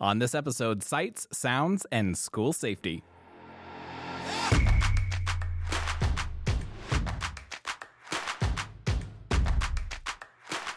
On 0.00 0.18
this 0.18 0.34
episode, 0.34 0.82
sights, 0.82 1.26
sounds, 1.30 1.86
and 1.92 2.16
school 2.16 2.52
safety. 2.52 3.02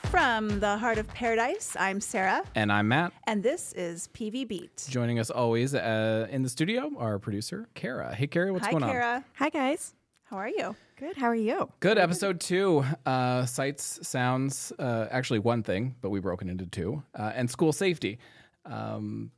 From 0.10 0.60
the 0.60 0.78
heart 0.78 1.00
of 1.00 1.08
paradise, 1.08 1.76
I'm 1.80 2.00
Sarah, 2.00 2.44
And 2.54 2.72
I'm 2.72 2.88
Matt. 2.88 3.14
and 3.26 3.42
this 3.42 3.74
is 3.74 4.10
PV 4.14 4.48
Beat. 4.48 4.86
Joining 4.88 5.18
us 5.18 5.32
always 5.32 5.74
uh, 5.74 6.28
in 6.30 6.44
the 6.44 6.50
studio, 6.50 6.92
our 7.00 7.18
producer, 7.18 7.68
Kara. 7.74 8.14
Hey, 8.14 8.28
Kara, 8.28 8.54
what's 8.54 8.66
Hi, 8.66 8.72
going 8.72 8.84
on? 8.84 8.90
Kara. 8.92 9.26
Hi, 9.38 9.50
guys. 9.50 9.96
How 10.26 10.38
are 10.38 10.48
you? 10.50 10.76
Good. 10.98 11.18
How 11.18 11.26
are 11.28 11.36
you? 11.36 11.68
Good. 11.80 11.98
Episode 11.98 12.40
two 12.40 12.86
uh, 13.08 13.46
sights, 13.48 14.00
sounds, 14.08 14.72
uh, 14.78 15.08
actually 15.10 15.40
one 15.40 15.64
thing, 15.64 15.96
but 16.02 16.12
we 16.12 16.20
broke 16.20 16.44
it 16.44 16.48
into 16.48 16.68
two, 16.68 17.02
uh, 17.18 17.32
and 17.34 17.50
school 17.50 17.74
safety. 17.74 18.20
Um, 18.66 19.32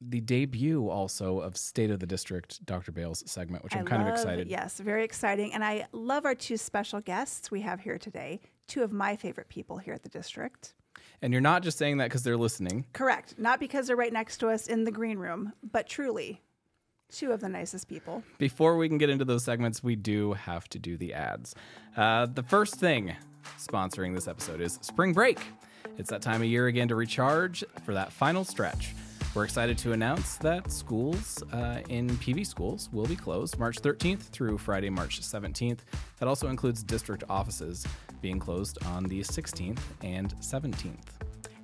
the 0.00 0.20
debut 0.20 0.88
also 0.88 1.40
of 1.40 1.56
State 1.56 1.90
of 1.90 2.00
the 2.00 2.06
District, 2.06 2.64
Dr. 2.66 2.92
Bales 2.92 3.22
segment, 3.26 3.64
which 3.64 3.74
I'm 3.74 3.86
I 3.86 3.90
kind 3.90 4.02
of 4.02 4.08
excited. 4.08 4.48
Yes, 4.48 4.78
very 4.80 5.04
exciting. 5.04 5.52
And 5.54 5.64
I 5.64 5.86
love 5.92 6.24
our 6.26 6.34
two 6.34 6.56
special 6.56 7.00
guests 7.00 7.50
we 7.50 7.62
have 7.62 7.80
here 7.80 7.98
today, 7.98 8.40
two 8.66 8.82
of 8.82 8.92
my 8.92 9.16
favorite 9.16 9.48
people 9.48 9.78
here 9.78 9.94
at 9.94 10.02
the 10.02 10.08
district. 10.08 10.74
And 11.22 11.32
you're 11.32 11.40
not 11.40 11.62
just 11.62 11.78
saying 11.78 11.98
that 11.98 12.06
because 12.06 12.22
they're 12.22 12.36
listening. 12.36 12.86
Correct. 12.92 13.34
Not 13.38 13.60
because 13.60 13.86
they're 13.86 13.96
right 13.96 14.12
next 14.12 14.38
to 14.38 14.48
us 14.48 14.66
in 14.66 14.84
the 14.84 14.90
green 14.90 15.18
room, 15.18 15.52
but 15.72 15.88
truly, 15.88 16.42
two 17.10 17.32
of 17.32 17.40
the 17.40 17.48
nicest 17.48 17.88
people. 17.88 18.22
Before 18.38 18.76
we 18.76 18.88
can 18.88 18.98
get 18.98 19.10
into 19.10 19.24
those 19.24 19.44
segments, 19.44 19.82
we 19.82 19.96
do 19.96 20.34
have 20.34 20.68
to 20.70 20.78
do 20.78 20.96
the 20.96 21.14
ads. 21.14 21.54
Uh, 21.96 22.26
the 22.26 22.42
first 22.42 22.76
thing 22.76 23.16
sponsoring 23.58 24.14
this 24.14 24.28
episode 24.28 24.60
is 24.60 24.78
Spring 24.82 25.12
Break. 25.12 25.38
It's 25.96 26.10
that 26.10 26.22
time 26.22 26.42
of 26.42 26.48
year 26.48 26.66
again 26.66 26.88
to 26.88 26.96
recharge 26.96 27.62
for 27.84 27.94
that 27.94 28.12
final 28.12 28.44
stretch. 28.44 28.94
We're 29.34 29.44
excited 29.44 29.78
to 29.78 29.92
announce 29.92 30.36
that 30.38 30.70
schools 30.70 31.42
uh, 31.52 31.80
in 31.88 32.10
PV 32.10 32.46
schools 32.46 32.88
will 32.92 33.06
be 33.06 33.16
closed 33.16 33.58
March 33.58 33.82
13th 33.82 34.22
through 34.22 34.58
Friday, 34.58 34.90
March 34.90 35.20
17th. 35.20 35.80
That 36.18 36.28
also 36.28 36.48
includes 36.48 36.82
district 36.82 37.24
offices 37.28 37.86
being 38.22 38.38
closed 38.38 38.78
on 38.86 39.04
the 39.04 39.20
16th 39.20 39.80
and 40.02 40.34
17th. 40.36 40.94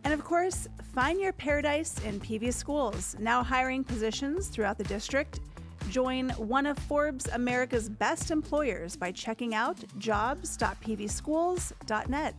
And 0.04 0.14
of 0.14 0.24
course, 0.24 0.68
find 0.94 1.20
your 1.20 1.32
paradise 1.32 1.98
in 2.04 2.20
PV 2.20 2.54
schools, 2.54 3.16
now 3.18 3.42
hiring 3.42 3.84
positions 3.84 4.48
throughout 4.48 4.78
the 4.78 4.84
district. 4.84 5.40
Join 5.90 6.30
one 6.30 6.64
of 6.66 6.78
Forbes 6.78 7.28
America's 7.28 7.88
best 7.88 8.30
employers 8.30 8.96
by 8.96 9.12
checking 9.12 9.54
out 9.54 9.78
jobs.pvschools.net. 9.98 12.34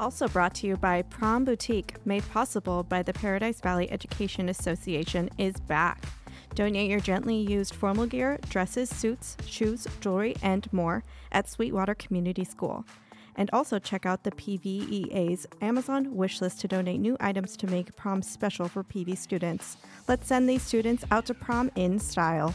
Also 0.00 0.28
brought 0.28 0.54
to 0.54 0.66
you 0.66 0.76
by 0.76 1.02
Prom 1.02 1.44
Boutique, 1.44 1.94
made 2.06 2.28
possible 2.30 2.84
by 2.84 3.02
the 3.02 3.12
Paradise 3.12 3.60
Valley 3.60 3.90
Education 3.90 4.48
Association, 4.48 5.28
is 5.38 5.56
back. 5.56 6.04
Donate 6.54 6.88
your 6.88 7.00
gently 7.00 7.36
used 7.36 7.74
formal 7.74 8.06
gear, 8.06 8.38
dresses, 8.48 8.88
suits, 8.88 9.36
shoes, 9.44 9.88
jewelry, 10.00 10.36
and 10.40 10.72
more 10.72 11.02
at 11.32 11.48
Sweetwater 11.48 11.96
Community 11.96 12.44
School. 12.44 12.84
And 13.34 13.50
also 13.52 13.80
check 13.80 14.06
out 14.06 14.22
the 14.22 14.30
PVEA's 14.30 15.46
Amazon 15.60 16.14
wish 16.14 16.40
list 16.40 16.60
to 16.60 16.68
donate 16.68 17.00
new 17.00 17.16
items 17.18 17.56
to 17.56 17.66
make 17.66 17.94
prom 17.96 18.22
special 18.22 18.68
for 18.68 18.84
PV 18.84 19.16
students. 19.18 19.76
Let's 20.06 20.28
send 20.28 20.48
these 20.48 20.62
students 20.62 21.04
out 21.10 21.26
to 21.26 21.34
prom 21.34 21.72
in 21.74 21.98
style. 21.98 22.54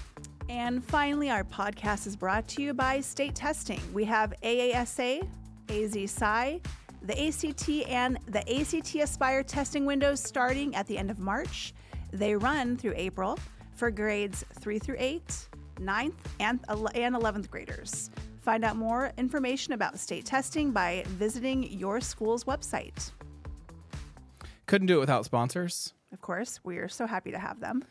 And 0.49 0.83
finally, 0.83 1.29
our 1.29 1.43
podcast 1.43 2.07
is 2.07 2.15
brought 2.15 2.47
to 2.49 2.61
you 2.61 2.73
by 2.73 3.01
State 3.01 3.35
Testing. 3.35 3.81
We 3.93 4.05
have 4.05 4.33
AASA, 4.43 5.27
AZSci, 5.67 6.61
the 7.03 7.27
ACT, 7.27 7.69
and 7.89 8.17
the 8.27 8.39
ACT 8.59 8.95
Aspire 8.95 9.43
testing 9.43 9.85
windows 9.85 10.19
starting 10.21 10.73
at 10.75 10.87
the 10.87 10.97
end 10.97 11.11
of 11.11 11.19
March. 11.19 11.73
They 12.11 12.35
run 12.35 12.77
through 12.77 12.93
April 12.95 13.37
for 13.73 13.91
grades 13.91 14.45
3 14.59 14.79
through 14.79 14.95
8, 14.99 15.49
9th, 15.79 16.13
and, 16.39 16.59
and 16.69 17.15
11th 17.15 17.49
graders. 17.49 18.09
Find 18.41 18.63
out 18.63 18.75
more 18.75 19.11
information 19.17 19.73
about 19.73 19.99
state 19.99 20.25
testing 20.25 20.71
by 20.71 21.03
visiting 21.07 21.63
your 21.63 22.01
school's 22.01 22.45
website. 22.45 23.11
Couldn't 24.65 24.87
do 24.87 24.97
it 24.97 25.01
without 25.01 25.25
sponsors. 25.25 25.93
Of 26.11 26.21
course, 26.21 26.59
we 26.63 26.77
are 26.77 26.87
so 26.87 27.07
happy 27.07 27.31
to 27.31 27.39
have 27.39 27.59
them. 27.59 27.83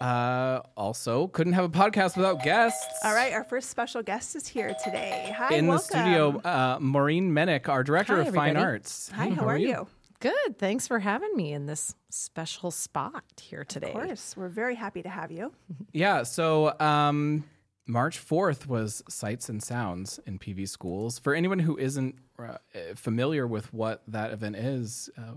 Uh, 0.00 0.60
also, 0.76 1.26
couldn't 1.28 1.54
have 1.54 1.64
a 1.64 1.68
podcast 1.68 2.16
without 2.16 2.42
guests. 2.42 2.86
All 3.04 3.14
right, 3.14 3.32
our 3.32 3.44
first 3.44 3.70
special 3.70 4.02
guest 4.02 4.36
is 4.36 4.46
here 4.46 4.74
today. 4.84 5.34
Hi, 5.36 5.54
in 5.54 5.66
welcome. 5.66 5.98
the 5.98 6.02
studio, 6.02 6.40
uh, 6.44 6.78
Maureen 6.80 7.32
Menick, 7.32 7.68
our 7.68 7.82
director 7.82 8.22
Hi, 8.22 8.28
of 8.28 8.34
Fine. 8.34 8.56
Arts. 8.56 9.10
Hi, 9.14 9.30
how, 9.30 9.46
are 9.46 9.58
you? 9.58 9.88
Good. 10.20 10.58
Thanks 10.58 10.86
for 10.88 10.98
having 10.98 11.34
me 11.36 11.52
in 11.52 11.66
this 11.66 11.94
special 12.10 12.70
spot 12.70 13.24
here 13.40 13.64
today. 13.64 13.88
Of 13.88 13.92
course, 13.94 14.36
we're 14.36 14.48
very 14.48 14.74
happy 14.74 15.02
to 15.02 15.08
have 15.08 15.30
you. 15.30 15.52
Yeah, 15.92 16.22
so 16.22 16.78
um, 16.80 17.44
March 17.86 18.24
4th 18.24 18.66
was 18.66 19.02
Sights 19.08 19.48
and 19.48 19.62
Sounds 19.62 20.20
in 20.26 20.38
PV 20.38 20.68
schools. 20.68 21.18
For 21.18 21.34
anyone 21.34 21.58
who 21.58 21.76
isn't 21.76 22.16
uh, 22.38 22.58
familiar 22.94 23.46
with 23.46 23.72
what 23.72 24.02
that 24.06 24.32
event 24.32 24.56
is, 24.56 25.08
uh, 25.18 25.32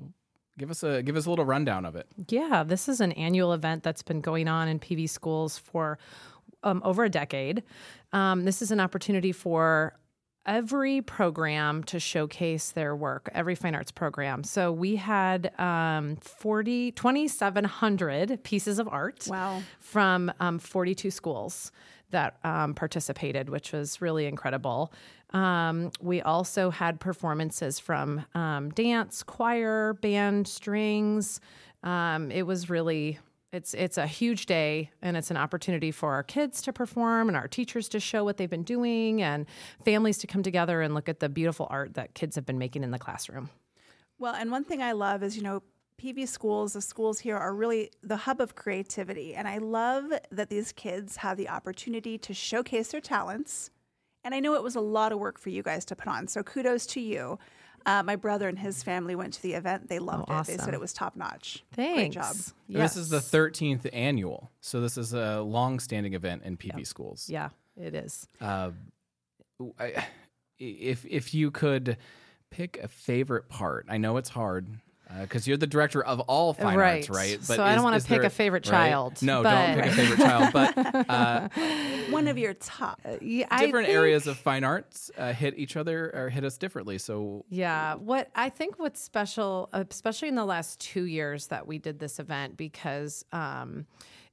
give 0.57 0.69
us 0.71 0.83
a 0.83 1.01
give 1.03 1.15
us 1.15 1.25
a 1.25 1.29
little 1.29 1.45
rundown 1.45 1.85
of 1.85 1.95
it. 1.95 2.07
Yeah, 2.29 2.63
this 2.63 2.87
is 2.89 3.01
an 3.01 3.11
annual 3.13 3.53
event 3.53 3.83
that's 3.83 4.03
been 4.03 4.21
going 4.21 4.47
on 4.47 4.67
in 4.67 4.79
PV 4.79 5.09
schools 5.09 5.57
for 5.57 5.97
um, 6.63 6.81
over 6.85 7.03
a 7.03 7.09
decade. 7.09 7.63
Um, 8.13 8.45
this 8.45 8.61
is 8.61 8.71
an 8.71 8.79
opportunity 8.79 9.31
for 9.31 9.95
every 10.45 11.01
program 11.01 11.83
to 11.83 11.99
showcase 11.99 12.71
their 12.71 12.95
work, 12.95 13.29
every 13.33 13.53
fine 13.53 13.75
arts 13.75 13.91
program. 13.91 14.43
So 14.43 14.71
we 14.71 14.95
had 14.95 15.51
um, 15.59 16.15
40, 16.17 16.91
2,700 16.93 18.43
pieces 18.43 18.79
of 18.79 18.87
art 18.87 19.27
Wow. 19.27 19.61
from 19.79 20.31
um, 20.39 20.57
42 20.59 21.11
schools 21.11 21.71
that 22.11 22.37
um, 22.43 22.73
participated, 22.73 23.49
which 23.49 23.71
was 23.71 24.01
really 24.01 24.25
incredible. 24.25 24.93
Um, 25.31 25.91
we 26.01 26.21
also 26.21 26.69
had 26.69 26.99
performances 26.99 27.79
from 27.79 28.25
um, 28.35 28.69
dance, 28.71 29.23
choir, 29.23 29.93
band, 29.93 30.47
strings. 30.47 31.39
Um, 31.83 32.31
it 32.31 32.43
was 32.43 32.69
really 32.69 33.19
it's 33.51 33.73
it's 33.73 33.97
a 33.97 34.07
huge 34.07 34.45
day 34.45 34.89
and 35.01 35.17
it's 35.17 35.29
an 35.29 35.37
opportunity 35.37 35.91
for 35.91 36.13
our 36.13 36.23
kids 36.23 36.61
to 36.61 36.73
perform 36.73 37.27
and 37.27 37.35
our 37.35 37.47
teachers 37.47 37.89
to 37.89 37.99
show 37.99 38.23
what 38.23 38.37
they've 38.37 38.49
been 38.49 38.63
doing 38.63 39.21
and 39.21 39.45
families 39.83 40.17
to 40.19 40.27
come 40.27 40.41
together 40.41 40.81
and 40.81 40.93
look 40.93 41.09
at 41.09 41.19
the 41.19 41.27
beautiful 41.27 41.67
art 41.69 41.95
that 41.95 42.13
kids 42.13 42.35
have 42.35 42.45
been 42.45 42.57
making 42.57 42.83
in 42.83 42.91
the 42.91 42.99
classroom. 42.99 43.49
Well, 44.19 44.35
and 44.35 44.51
one 44.51 44.63
thing 44.63 44.81
I 44.81 44.91
love 44.93 45.23
is, 45.23 45.35
you 45.35 45.43
know, 45.43 45.63
PV 45.99 46.27
schools, 46.27 46.73
the 46.73 46.81
schools 46.81 47.19
here 47.19 47.37
are 47.37 47.53
really 47.53 47.91
the 48.01 48.17
hub 48.17 48.41
of 48.41 48.55
creativity. 48.55 49.35
And 49.35 49.47
I 49.47 49.57
love 49.59 50.11
that 50.31 50.49
these 50.49 50.71
kids 50.71 51.17
have 51.17 51.37
the 51.37 51.49
opportunity 51.49 52.17
to 52.19 52.33
showcase 52.33 52.89
their 52.91 53.01
talents. 53.01 53.69
And 54.23 54.33
I 54.35 54.39
know 54.39 54.55
it 54.55 54.63
was 54.63 54.75
a 54.75 54.81
lot 54.81 55.11
of 55.11 55.19
work 55.19 55.39
for 55.39 55.49
you 55.49 55.63
guys 55.63 55.85
to 55.85 55.95
put 55.95 56.07
on. 56.07 56.27
So 56.27 56.43
kudos 56.43 56.85
to 56.87 56.99
you. 57.01 57.39
Uh, 57.85 58.03
my 58.03 58.15
brother 58.15 58.47
and 58.47 58.59
his 58.59 58.83
family 58.83 59.15
went 59.15 59.33
to 59.33 59.41
the 59.41 59.53
event. 59.53 59.89
They 59.89 59.97
loved 59.97 60.25
Oh, 60.27 60.39
it. 60.39 60.45
They 60.47 60.57
said 60.57 60.73
it 60.75 60.79
was 60.79 60.93
top 60.93 61.15
notch. 61.15 61.63
Thanks. 61.73 61.99
Great 61.99 62.11
job. 62.11 62.35
This 62.69 62.95
is 62.95 63.09
the 63.09 63.17
13th 63.17 63.89
annual. 63.91 64.51
So 64.59 64.81
this 64.81 64.97
is 64.97 65.13
a 65.13 65.41
long-standing 65.41 66.13
event 66.13 66.43
in 66.45 66.57
PV 66.57 66.85
schools. 66.85 67.27
Yeah, 67.27 67.49
it 67.75 67.95
is. 67.95 68.27
Uh, 68.39 68.71
I, 69.79 70.05
if 70.59 71.05
if 71.05 71.33
you 71.33 71.49
could 71.49 71.97
pick 72.51 72.77
a 72.77 72.87
favorite 72.87 73.49
part, 73.49 73.87
I 73.89 73.97
know 73.97 74.17
it's 74.17 74.29
hard 74.29 74.67
because 75.21 75.47
you're 75.47 75.57
the 75.57 75.67
director 75.67 76.03
of 76.03 76.19
all 76.21 76.53
fine 76.53 76.79
arts, 76.79 77.09
Right. 77.09 77.17
right? 77.31 77.43
So 77.43 77.63
I 77.63 77.75
don't 77.75 77.83
wanna 77.83 77.99
pick 77.99 78.07
there- 78.19 78.23
a 78.23 78.29
favorite 78.29 78.65
right? 78.67 78.89
child, 78.89 79.21
No, 79.21 79.43
but- 79.43 79.65
don't 79.75 79.83
pick 79.83 79.91
a 79.91 79.95
favorite 79.95 80.19
child. 80.19 80.53
But 80.53 81.09
uh, 81.09 81.49
One 82.11 82.27
of 82.27 82.37
your 82.37 82.53
top. 82.53 82.99
Yeah, 83.21 83.47
different 83.59 83.87
think- 83.87 83.97
areas 83.97 84.27
of 84.27 84.37
fine 84.37 84.63
arts 84.63 85.09
uh, 85.17 85.33
hit 85.33 85.57
each 85.57 85.75
other 85.77 86.11
or 86.13 86.29
hit 86.29 86.43
us 86.43 86.57
differently. 86.57 86.97
So 86.97 87.45
Yeah, 87.49 87.95
what 87.95 88.29
I 88.35 88.49
think 88.49 88.79
what's 88.79 89.01
special, 89.01 89.69
especially 89.73 90.27
in 90.27 90.35
the 90.35 90.45
last 90.45 90.79
two 90.79 91.05
years 91.05 91.47
that 91.47 91.67
we 91.67 91.77
did 91.77 91.99
this 91.99 92.19
event, 92.19 92.57
because 92.57 93.23
um, 93.31 93.85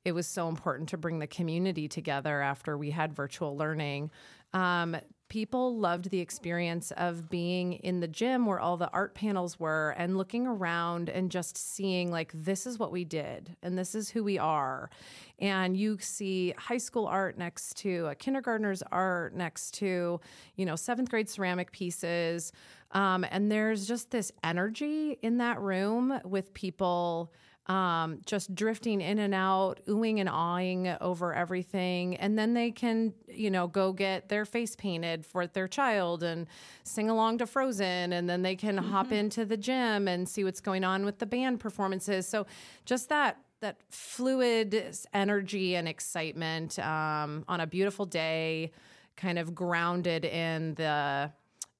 it 0.04 0.12
was 0.12 0.26
so 0.26 0.48
important 0.48 0.88
to 0.90 0.96
bring 0.96 1.18
the 1.18 1.26
community 1.26 1.88
together 1.88 2.40
after 2.40 2.76
we 2.78 2.90
had 2.90 3.12
virtual 3.14 3.56
learning. 3.56 4.10
Um, 4.54 4.96
people 5.28 5.76
loved 5.76 6.10
the 6.10 6.20
experience 6.20 6.90
of 6.92 7.28
being 7.28 7.74
in 7.74 8.00
the 8.00 8.08
gym 8.08 8.46
where 8.46 8.58
all 8.58 8.76
the 8.76 8.90
art 8.92 9.14
panels 9.14 9.60
were 9.60 9.94
and 9.98 10.16
looking 10.16 10.46
around 10.46 11.08
and 11.08 11.30
just 11.30 11.56
seeing 11.56 12.10
like 12.10 12.32
this 12.34 12.66
is 12.66 12.78
what 12.78 12.90
we 12.90 13.04
did 13.04 13.56
and 13.62 13.76
this 13.76 13.94
is 13.94 14.08
who 14.08 14.24
we 14.24 14.38
are. 14.38 14.90
And 15.38 15.76
you 15.76 15.98
see 16.00 16.54
high 16.56 16.78
school 16.78 17.06
art 17.06 17.36
next 17.36 17.76
to 17.78 18.06
a 18.06 18.14
kindergartner's 18.14 18.82
art 18.90 19.34
next 19.34 19.74
to 19.74 20.20
you 20.56 20.66
know 20.66 20.76
seventh 20.76 21.10
grade 21.10 21.28
ceramic 21.28 21.72
pieces. 21.72 22.52
Um, 22.92 23.24
and 23.30 23.52
there's 23.52 23.86
just 23.86 24.10
this 24.10 24.32
energy 24.42 25.18
in 25.22 25.38
that 25.38 25.60
room 25.60 26.20
with 26.24 26.54
people 26.54 27.32
um, 27.68 28.20
just 28.24 28.54
drifting 28.54 29.00
in 29.00 29.18
and 29.18 29.34
out, 29.34 29.80
oohing 29.86 30.20
and 30.20 30.28
awing 30.28 30.88
over 31.00 31.34
everything. 31.34 32.16
And 32.16 32.38
then 32.38 32.54
they 32.54 32.70
can, 32.70 33.12
you 33.28 33.50
know, 33.50 33.66
go 33.66 33.92
get 33.92 34.30
their 34.30 34.46
face 34.46 34.74
painted 34.74 35.26
for 35.26 35.46
their 35.46 35.68
child 35.68 36.22
and 36.22 36.46
sing 36.84 37.10
along 37.10 37.38
to 37.38 37.46
Frozen. 37.46 38.12
And 38.12 38.28
then 38.28 38.42
they 38.42 38.56
can 38.56 38.78
hop 38.78 39.12
into 39.12 39.44
the 39.44 39.56
gym 39.56 40.08
and 40.08 40.26
see 40.26 40.44
what's 40.44 40.60
going 40.60 40.82
on 40.82 41.04
with 41.04 41.18
the 41.18 41.26
band 41.26 41.60
performances. 41.60 42.26
So 42.26 42.46
just 42.86 43.10
that 43.10 43.38
that 43.60 43.76
fluid 43.90 44.96
energy 45.12 45.74
and 45.74 45.88
excitement 45.88 46.78
um, 46.78 47.44
on 47.48 47.60
a 47.60 47.66
beautiful 47.66 48.06
day, 48.06 48.70
kind 49.16 49.36
of 49.36 49.52
grounded 49.52 50.24
in 50.24 50.74
the 50.74 51.30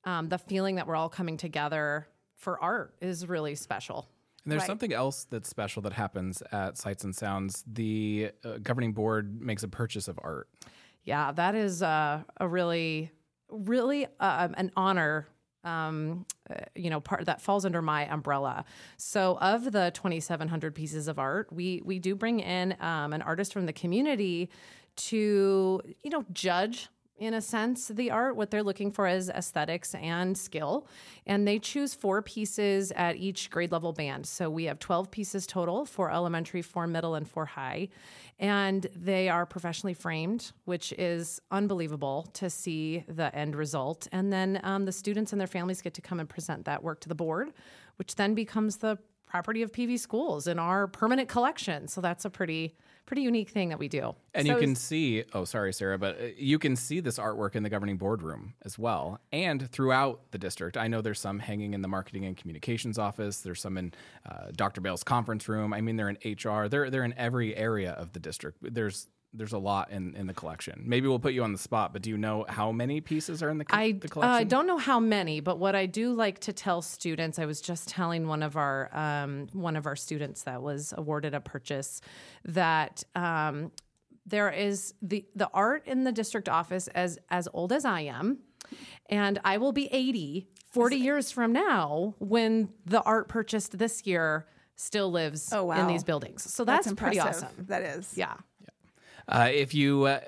um, 0.05 0.29
the 0.29 0.39
feeling 0.39 0.75
that 0.75 0.87
we're 0.87 0.97
all 0.97 1.09
coming 1.09 1.37
together 1.37 2.09
for 2.35 2.61
art 2.63 2.95
is 3.01 3.29
really 3.29 3.55
special. 3.55 4.09
And 4.49 4.53
there's 4.55 4.61
Right. 4.63 4.67
something 4.69 4.95
else 4.95 5.27
that's 5.29 5.47
special 5.47 5.83
that 5.83 5.93
happens 5.93 6.43
at 6.53 6.79
Sights 6.79 7.05
and 7.05 7.15
Sounds. 7.15 7.63
The 7.71 8.31
uh, 8.43 8.57
governing 8.63 8.95
board 8.95 9.43
makes 9.43 9.63
a 9.63 9.69
purchase 9.69 10.09
of 10.09 10.19
art. 10.23 10.49
Yeah, 11.05 11.33
that 11.33 11.55
is 11.55 11.83
uh, 11.83 12.23
a 12.41 12.49
really, 12.49 13.13
really 13.51 14.07
uh, 14.19 14.49
an 14.57 14.73
honor. 14.75 15.29
Um, 15.65 16.25
uh, 16.49 16.55
you 16.75 16.89
know, 16.89 16.99
part 17.01 17.27
that 17.27 17.43
falls 17.43 17.67
under 17.67 17.83
my 17.83 18.11
umbrella. 18.11 18.65
So, 18.97 19.37
of 19.39 19.71
the 19.71 19.91
2,700 19.93 20.75
pieces 20.75 21.09
of 21.09 21.19
art, 21.19 21.53
we 21.53 21.83
we 21.85 21.99
do 21.99 22.15
bring 22.15 22.41
in 22.41 22.75
um, 22.81 23.13
an 23.13 23.21
artist 23.21 23.53
from 23.53 23.67
the 23.67 23.75
community 23.75 24.49
to 24.97 25.83
you 26.03 26.11
know 26.11 26.25
judge 26.33 26.89
in 27.19 27.35
a 27.35 27.41
sense 27.41 27.89
the 27.89 28.11
art 28.11 28.37
what 28.37 28.51
they're 28.51 28.63
looking 28.63 28.91
for 28.91 29.07
is 29.07 29.29
aesthetics 29.29 29.95
and 29.95 30.37
skill. 30.37 30.87
And 31.27 31.47
they 31.47 31.59
choose 31.59 31.95
four 31.95 32.23
pieces 32.23 32.93
at 32.93 33.17
each 33.17 33.51
grade 33.51 33.73
level 33.73 33.93
band. 33.93 34.27
So 34.27 34.49
we 34.49 34.65
have 34.65 34.79
12 34.79 35.11
pieces 35.11 35.47
total 35.47 35.85
for 35.85 36.11
elementary 36.11 36.63
for 36.63 36.87
middle 36.87 37.15
and 37.15 37.29
for 37.29 37.47
high. 37.47 37.89
And 38.39 38.87
they 38.95 39.29
are 39.29 39.47
professionally 39.47 39.95
framed 39.95 40.53
which 40.65 40.93
is 40.93 41.41
unbelievable 41.51 42.29
to 42.35 42.49
see 42.49 43.05
the 43.09 43.35
end 43.35 43.57
result. 43.57 44.07
And 44.13 44.33
then 44.33 44.61
um, 44.63 44.85
the 44.85 44.93
students 44.93 45.33
and 45.33 45.41
their 45.41 45.49
families 45.49 45.83
get 45.83 45.95
to 45.95 46.01
come 46.01 46.21
and 46.21 46.29
present 46.29 46.65
that 46.67 46.83
work 46.83 47.01
to 47.01 47.09
the 47.09 47.15
board 47.15 47.53
which 47.97 48.15
then 48.15 48.35
becomes 48.35 48.79
the 48.79 48.97
property 49.27 49.61
of 49.61 49.71
pv 49.73 49.99
schools 49.99 50.47
in 50.47 50.59
our 50.59 50.87
permanent 50.87 51.29
collection. 51.29 51.87
So 51.87 52.01
that's 52.01 52.25
a 52.25 52.31
pretty 52.31 52.75
pretty 53.09 53.23
unique 53.23 53.49
thing 53.49 53.71
that 53.71 53.79
we 53.79 53.89
do 53.89 54.15
And 54.35 54.47
So 54.47 54.53
you 54.53 54.61
can 54.61 54.75
see, 54.75 55.25
oh, 55.33 55.47
sorry, 55.47 55.73
Sarah, 55.73 55.97
but 55.97 56.21
uh, 56.21 56.27
you 56.37 56.59
can 56.59 56.77
see 56.77 57.01
this 57.01 57.19
artwork 57.19 57.57
in 57.57 57.63
the 57.63 57.71
governing 57.71 57.97
boardroom 57.97 58.53
as 58.67 58.79
well. 58.79 59.19
And 59.33 59.69
throughout 59.71 60.31
the 60.31 60.37
district, 60.37 60.77
I 60.77 60.89
know 60.89 61.01
there's 61.01 61.19
some 61.19 61.39
hanging 61.39 61.73
in 61.73 61.81
the 61.81 61.89
marketing 61.89 62.27
and 62.27 62.37
communications 62.37 62.99
office. 62.99 63.41
There's 63.41 63.63
some 63.63 63.79
in 63.79 63.95
uh, 64.31 64.51
Dr. 64.55 64.83
Bale's 64.83 65.03
conference 65.03 65.49
room. 65.49 65.73
I 65.73 65.81
mean, 65.81 65.97
they're 65.97 66.11
in 66.11 66.19
HR. 66.23 66.69
They're, 66.69 66.91
they're 66.91 67.03
in 67.03 67.15
every 67.15 67.57
area 67.57 67.93
of 67.93 68.13
the 68.13 68.21
district. 68.21 68.59
There's 68.61 69.07
there's 69.33 69.53
a 69.53 69.59
lot 69.59 69.91
in, 69.91 70.15
in 70.17 70.27
the 70.27 70.33
collection. 70.35 70.83
Maybe 70.87 71.07
we'll 71.07 71.19
put 71.19 71.35
you 71.35 71.45
on 71.45 71.53
the 71.53 71.59
spot, 71.59 71.93
but 71.93 72.03
do 72.03 72.11
you 72.11 72.17
know 72.17 72.47
how 72.49 72.73
many 72.73 73.01
pieces 73.01 73.43
are 73.43 73.51
in 73.51 73.59
the, 73.59 73.65
co- 73.65 73.77
I 73.77 73.93
the 73.93 74.21
uh, 74.21 74.45
don't 74.45 74.67
know 74.67 74.79
how 74.79 74.99
many, 74.99 75.41
but 75.41 75.59
what 75.59 75.75
I 75.75 75.87
do 75.87 76.13
like 76.13 76.39
to 76.41 76.53
tell 76.53 76.81
students, 76.81 77.39
I 77.39 77.45
was 77.45 77.61
just 77.61 77.89
telling 77.89 78.27
one 78.27 78.43
of 78.43 78.57
our 78.57 78.89
um, 78.97 79.49
one 79.53 79.77
of 79.77 79.87
our 79.87 79.97
students 79.97 80.45
that 80.45 80.63
was 80.63 80.95
awarded 80.97 81.35
a 81.35 81.41
purchase 81.41 82.01
that 82.45 83.05
um, 83.15 83.71
there 84.25 84.51
is 84.51 84.95
the 85.03 85.25
the 85.35 85.51
art 85.53 85.87
in 85.87 86.05
the 86.05 86.13
district 86.13 86.49
office 86.49 86.89
as 86.89 87.19
as 87.31 87.49
old 87.53 87.73
as 87.73 87.85
I 87.85 88.03
am, 88.03 88.39
and 89.11 89.39
I 89.45 89.59
will 89.59 89.73
be 89.73 89.89
80, 89.93 90.49
40 90.73 90.97
years 90.97 91.31
from 91.31 91.53
now 91.53 92.15
when 92.19 92.71
the 92.87 93.03
art 93.03 93.29
purchased 93.29 93.79
this 93.79 94.07
year 94.07 94.47
still 94.77 95.11
lives 95.11 95.53
Oh, 95.53 95.71
in 95.73 95.87
these 95.87 96.05
buildings. 96.05 96.51
So 96.53 96.65
that's, 96.65 96.91
pretty 96.93 97.19
awesome. 97.19 97.49
That 97.67 97.83
is. 97.83 98.13
Yeah. 98.17 98.35
Uh, 99.29 99.51
if 99.53 99.75
you 99.75 100.05
uh, 100.05 100.21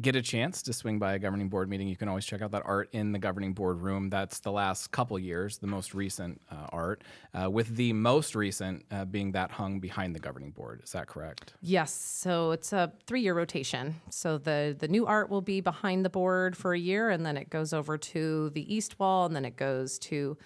get 0.00 0.16
a 0.16 0.22
chance 0.22 0.62
to 0.62 0.72
swing 0.72 0.98
by 0.98 1.14
a 1.14 1.18
governing 1.18 1.48
board 1.48 1.68
meeting, 1.68 1.88
you 1.88 1.96
can 1.96 2.08
always 2.08 2.24
check 2.24 2.42
out 2.42 2.50
that 2.50 2.62
art 2.64 2.88
in 2.92 3.12
the 3.12 3.18
governing 3.18 3.52
board 3.52 3.80
room. 3.80 4.10
That's 4.10 4.40
the 4.40 4.50
last 4.50 4.90
couple 4.90 5.18
years, 5.18 5.58
the 5.58 5.66
most 5.66 5.94
recent 5.94 6.40
uh, 6.50 6.66
art, 6.70 7.04
uh, 7.40 7.50
with 7.50 7.76
the 7.76 7.92
most 7.92 8.34
recent 8.34 8.84
uh, 8.90 9.04
being 9.04 9.32
that 9.32 9.52
hung 9.52 9.80
behind 9.80 10.14
the 10.14 10.18
governing 10.18 10.50
board. 10.50 10.80
Is 10.82 10.92
that 10.92 11.06
correct? 11.06 11.54
Yes, 11.62 11.92
so 11.92 12.50
it's 12.50 12.72
a 12.72 12.92
three-year 13.06 13.34
rotation. 13.34 14.00
So 14.10 14.38
the 14.38 14.76
the 14.78 14.88
new 14.88 15.06
art 15.06 15.30
will 15.30 15.42
be 15.42 15.60
behind 15.60 16.04
the 16.04 16.10
board 16.10 16.56
for 16.56 16.74
a 16.74 16.78
year, 16.78 17.10
and 17.10 17.24
then 17.24 17.36
it 17.36 17.48
goes 17.48 17.72
over 17.72 17.96
to 17.96 18.50
the 18.50 18.74
east 18.74 18.98
wall, 18.98 19.26
and 19.26 19.34
then 19.34 19.44
it 19.44 19.56
goes 19.56 19.98
to 20.00 20.36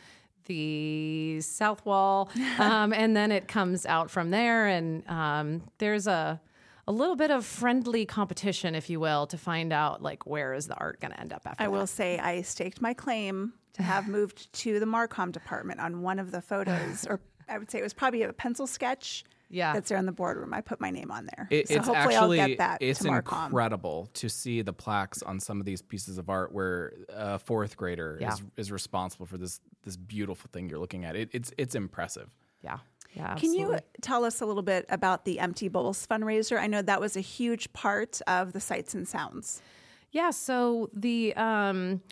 the 0.47 1.41
south 1.41 1.85
wall, 1.87 2.31
um, 2.59 2.93
and 2.93 3.17
then 3.17 3.33
it 3.33 3.49
comes 3.49 3.87
out 3.87 4.11
from 4.11 4.31
there. 4.31 4.67
And 4.67 5.09
um, 5.09 5.63
there's 5.79 6.07
a 6.07 6.41
a 6.89 6.93
little 6.93 7.17
bit 7.17 7.31
of 7.31 7.45
friendly 7.45 8.05
competition, 8.07 8.75
if 8.75 8.91
you 8.91 8.99
will, 9.01 9.27
to 9.29 9.39
find 9.39 9.73
out 9.73 10.03
like 10.03 10.27
where 10.27 10.53
is 10.55 10.67
the 10.67 10.75
art 10.77 11.01
going 11.01 11.13
to 11.13 11.21
end 11.21 11.33
up 11.33 11.43
after. 11.47 11.63
I 11.63 11.67
that. 11.67 11.73
will 11.73 11.87
say 11.87 12.19
I 12.19 12.43
staked 12.43 12.81
my 12.81 12.95
claim 12.95 13.53
to 13.75 13.83
have 13.83 14.09
moved 14.17 14.53
to 14.55 14.81
the 14.81 14.87
Marcom 14.87 15.33
department 15.33 15.81
on 15.81 16.03
one 16.03 16.19
of 16.19 16.31
the 16.33 16.41
photos, 16.43 17.07
or 17.07 17.21
I 17.49 17.59
would 17.59 17.71
say 17.71 17.79
it 17.79 17.83
was 17.83 17.95
probably 17.95 18.23
a 18.23 18.33
pencil 18.33 18.67
sketch. 18.67 19.25
Yeah. 19.55 19.75
that's 19.75 19.91
there 19.91 19.99
in 19.99 20.07
the 20.07 20.13
boardroom. 20.13 20.55
I 20.55 20.63
put 20.63 20.81
my 20.81 20.89
name 20.89 21.11
on 21.11 21.27
there, 21.27 21.47
It, 21.51 21.69
so 21.69 21.75
it's 21.75 21.87
hopefully 21.87 22.15
actually 22.15 22.41
I'll 22.41 22.49
get 22.49 22.57
that 22.59 22.79
it's 22.81 23.01
to 23.01 23.09
Marcom. 23.11 23.45
incredible 23.49 24.09
to 24.15 24.31
see 24.31 24.63
the 24.63 24.73
plaques 24.73 25.23
on 25.23 25.41
some 25.41 25.61
of 25.61 25.67
these 25.67 25.83
pieces 25.83 26.17
of 26.17 26.31
art 26.31 26.53
where 26.55 26.95
a 27.11 27.39
fourth 27.39 27.77
grader 27.77 28.17
Yeah. 28.19 28.33
is, 28.33 28.43
is 28.57 28.73
responsible 28.73 29.27
for 29.27 29.37
this 29.37 29.61
this 29.83 29.99
beautiful 29.99 30.49
thing 30.55 30.71
you're 30.71 30.79
looking 30.79 31.05
at. 31.05 31.17
It, 31.17 31.29
it's 31.35 31.53
it's 31.59 31.75
impressive. 31.75 32.31
Yeah. 32.65 32.79
Yeah. 33.15 33.35
Can 33.35 33.53
you 33.53 33.79
tell 34.01 34.25
us 34.25 34.41
a 34.41 34.47
little 34.47 34.63
bit 34.63 34.87
about 34.89 35.25
the 35.25 35.39
Empty 35.39 35.69
Bowls 35.69 36.07
fundraiser? 36.07 36.59
I 36.59 36.67
know 36.67 36.83
that 36.83 37.01
was 37.01 37.17
a 37.17 37.21
huge 37.21 37.73
part 37.73 38.21
of 38.27 38.53
the 38.53 38.61
Sights 38.61 38.95
and 38.95 39.07
Sounds. 39.07 39.61
Yeah, 40.13 40.31
so 40.31 40.91
the 40.95 41.35
um, 41.37 42.03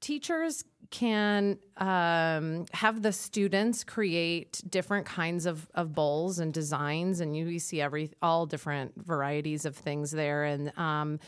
teachers 0.00 0.64
can 0.90 1.58
um, 1.78 2.66
have 2.72 3.02
the 3.02 3.12
students 3.12 3.82
create 3.82 4.62
different 4.68 5.06
kinds 5.06 5.46
of, 5.46 5.68
of 5.74 5.94
bowls 5.94 6.38
and 6.38 6.52
designs, 6.52 7.20
and 7.20 7.36
you, 7.36 7.46
you 7.46 7.58
see 7.58 7.80
every 7.80 8.10
all 8.20 8.46
different 8.46 8.92
varieties 8.96 9.64
of 9.64 9.74
things 9.74 10.10
there. 10.10 10.44
And 10.44 10.76
um, 10.78 11.18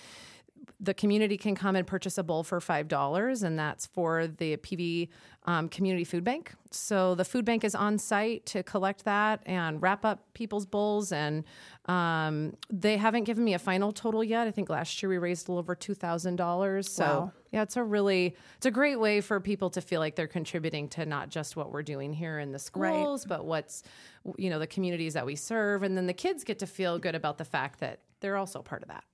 the 0.81 0.93
community 0.94 1.37
can 1.37 1.55
come 1.55 1.76
and 1.76 1.87
purchase 1.87 2.19
a 2.19 2.23
bowl 2.23 2.43
for 2.43 2.61
five 2.61 2.88
dollars, 2.88 3.43
and 3.43 3.59
that's 3.59 3.87
for 3.87 4.26
the 4.26 4.56
PV 4.59 5.09
um, 5.47 5.69
Community 5.69 6.05
Food 6.05 6.25
Bank. 6.25 6.53
So 6.71 7.15
the 7.15 7.25
food 7.25 7.44
bank 7.44 7.65
is 7.65 7.75
on 7.75 7.99
site 7.99 8.44
to 8.47 8.62
collect 8.62 9.05
that 9.05 9.41
and 9.47 9.81
wrap 9.81 10.05
up 10.05 10.25
people's 10.35 10.67
bowls. 10.67 11.12
And 11.12 11.44
um, 11.87 12.56
they 12.71 12.97
haven't 12.97 13.25
given 13.25 13.44
me 13.44 13.55
a 13.55 13.59
final 13.59 13.93
total 13.93 14.25
yet. 14.25 14.49
I 14.49 14.50
think 14.50 14.69
last 14.71 15.03
year 15.03 15.11
we 15.11 15.19
raised 15.19 15.47
a 15.49 15.53
little 15.53 15.61
over 15.61 15.75
two 15.75 15.94
thousand 15.94 16.37
dollars. 16.37 16.91
So 16.91 17.05
Wow. 17.05 17.32
yeah, 17.53 17.62
it's 17.62 17.76
a 17.76 17.82
really 17.85 18.35
it's 18.56 18.67
a 18.67 18.71
great 18.71 18.99
way 18.99 19.21
for 19.21 19.38
people 19.41 19.71
to 19.71 19.81
feel 19.81 20.00
like 20.00 20.17
they're 20.17 20.26
contributing 20.26 20.88
to 20.91 21.06
not 21.06 21.29
just 21.29 21.56
what 21.56 21.71
we're 21.71 21.82
doing 21.82 22.12
here 22.12 22.38
in 22.38 22.50
the 22.53 22.59
Right. 22.75 22.94
schools, 23.05 23.26
but 23.26 23.44
what's 23.44 23.82
you 24.38 24.50
know 24.50 24.59
the 24.59 24.67
communities 24.67 25.15
that 25.15 25.26
we 25.26 25.37
serve, 25.37 25.82
and 25.82 25.97
then 25.97 26.06
the 26.06 26.15
kids 26.15 26.43
get 26.44 26.59
to 26.61 26.67
feel 26.67 26.99
good 26.99 27.15
about 27.15 27.38
the 27.38 27.44
fact 27.44 27.81
that 27.81 28.00
they're 28.21 28.37
also 28.37 28.62
part 28.62 28.83
of 28.83 28.88
that. 28.88 29.04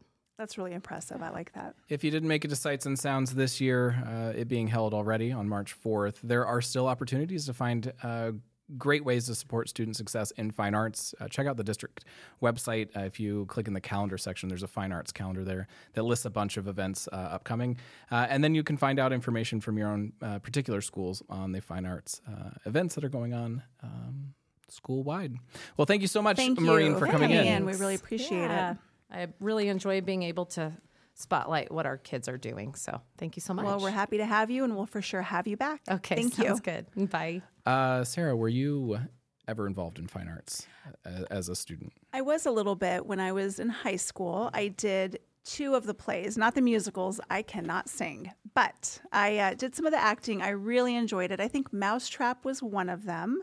That's 0.41 0.57
really 0.57 0.73
impressive. 0.73 1.23
I 1.23 1.29
like 1.29 1.53
that. 1.53 1.75
If 1.91 2.03
you 2.03 2.11
didn't 2.11 2.31
make 2.31 2.47
it 2.47 2.49
to 2.49 2.57
Sights 2.57 2.87
and 2.87 2.99
Sounds 2.99 3.35
this 3.35 3.61
year, 3.61 4.03
uh, 4.07 4.33
it 4.35 4.49
being 4.49 4.69
held 4.69 4.95
already 4.95 5.33
on 5.33 5.47
March 5.47 5.77
4th, 5.79 6.15
there 6.23 6.47
are 6.47 6.63
still 6.63 6.87
opportunities 6.87 7.45
to 7.45 7.53
find 7.53 7.93
uh, 8.03 8.33
great 8.79 9.05
ways 9.05 9.27
to 9.27 9.35
support 9.35 9.69
student 9.69 9.97
success 9.99 10.31
in 10.39 10.51
fine 10.51 10.75
arts. 10.75 11.15
Uh, 11.21 11.29
check 11.29 11.47
out 11.47 11.59
the 11.59 11.63
district 11.63 12.07
website. 12.43 12.89
Uh, 12.97 13.01
if 13.01 13.21
you 13.21 13.45
click 13.51 13.69
in 13.69 13.75
the 13.75 13.83
calendar 13.83 14.17
section, 14.17 14.49
there's 14.49 14.63
a 14.63 14.67
fine 14.67 14.93
arts 14.93 15.13
calendar 15.13 15.45
there 15.45 15.67
that 15.93 16.05
lists 16.05 16.25
a 16.25 16.31
bunch 16.31 16.57
of 16.57 16.67
events 16.69 17.07
uh, 17.13 17.17
upcoming. 17.17 17.77
Uh, 18.11 18.27
and 18.31 18.43
then 18.43 18.55
you 18.55 18.63
can 18.63 18.79
find 18.79 18.99
out 18.99 19.13
information 19.13 19.61
from 19.61 19.77
your 19.77 19.89
own 19.89 20.11
uh, 20.23 20.39
particular 20.39 20.81
schools 20.81 21.23
on 21.29 21.53
the 21.53 21.61
fine 21.61 21.85
arts 21.85 22.23
uh, 22.27 22.49
events 22.65 22.95
that 22.95 23.05
are 23.05 23.11
going 23.11 23.35
on. 23.35 23.63
Um, 23.83 24.33
School 24.69 25.03
wide. 25.03 25.35
Well, 25.77 25.85
thank 25.85 26.01
you 26.01 26.07
so 26.07 26.23
much, 26.23 26.37
Thank 26.37 26.61
Maureen, 26.61 26.93
you 26.93 26.95
for 26.95 27.01
for 27.01 27.07
coming 27.13 27.31
coming 27.31 27.45
in. 27.45 27.57
in. 27.57 27.65
We 27.67 27.73
really 27.75 27.97
appreciate 27.97 28.39
Yeah. 28.39 28.71
it. 28.71 28.77
I 29.13 29.29
really 29.41 29.69
enjoy 29.69 30.01
being 30.01 30.23
able 30.23 30.47
to 30.47 30.73
spotlight 31.15 31.71
what 31.71 31.87
our 31.87 31.99
kids 31.99 32.29
are 32.29 32.39
doing. 32.39 32.75
So 32.75 33.01
thank 33.19 33.37
you 33.37 33.41
so 33.41 33.53
much. 33.53 33.65
Well, 33.65 33.81
we're 33.81 33.91
happy 33.91 34.19
to 34.19 34.27
have 34.27 34.51
you, 34.51 34.65
and 34.65 34.75
we'll 34.75 34.87
for 34.87 35.03
sure 35.03 35.23
have 35.23 35.47
you 35.47 35.57
back. 35.57 35.83
okay. 35.91 36.17
Thank 36.17 36.35
sounds 36.35 36.61
you. 36.65 36.85
good. 36.97 37.11
Bye. 37.11 37.43
Uh, 37.67 38.05
Sarah, 38.05 38.37
were 38.37 38.49
you 38.49 38.99
ever 39.47 39.67
involved 39.67 39.99
in 39.99 40.07
fine 40.07 40.29
arts 40.29 40.67
uh, 41.05 41.25
as 41.31 41.49
a 41.49 41.57
student? 41.57 41.93
I 42.13 42.23
was 42.23 42.47
a 42.47 42.51
little 42.51 42.77
bit 42.77 43.07
when 43.07 43.21
I 43.21 43.33
was 43.33 43.59
in 43.59 43.69
high 43.69 43.97
school. 43.97 44.51
I 44.55 44.69
did 44.69 45.19
two 45.45 45.75
of 45.75 45.87
the 45.87 45.95
plays, 45.95 46.39
not 46.39 46.55
the 46.55 46.61
musicals. 46.61 47.21
I 47.31 47.43
cannot 47.43 47.89
sing, 47.89 48.33
but 48.55 49.01
I 49.13 49.39
uh, 49.39 49.55
did 49.55 49.75
some 49.75 49.87
of 49.87 49.93
the 49.93 49.99
acting. 49.99 50.43
I 50.43 50.51
really 50.51 50.95
enjoyed 50.95 51.33
it. 51.33 51.41
I 51.41 51.49
think 51.49 51.73
Mousetrap 51.73 52.45
was 52.45 52.63
one 52.63 52.89
of 52.89 53.05
them. 53.05 53.43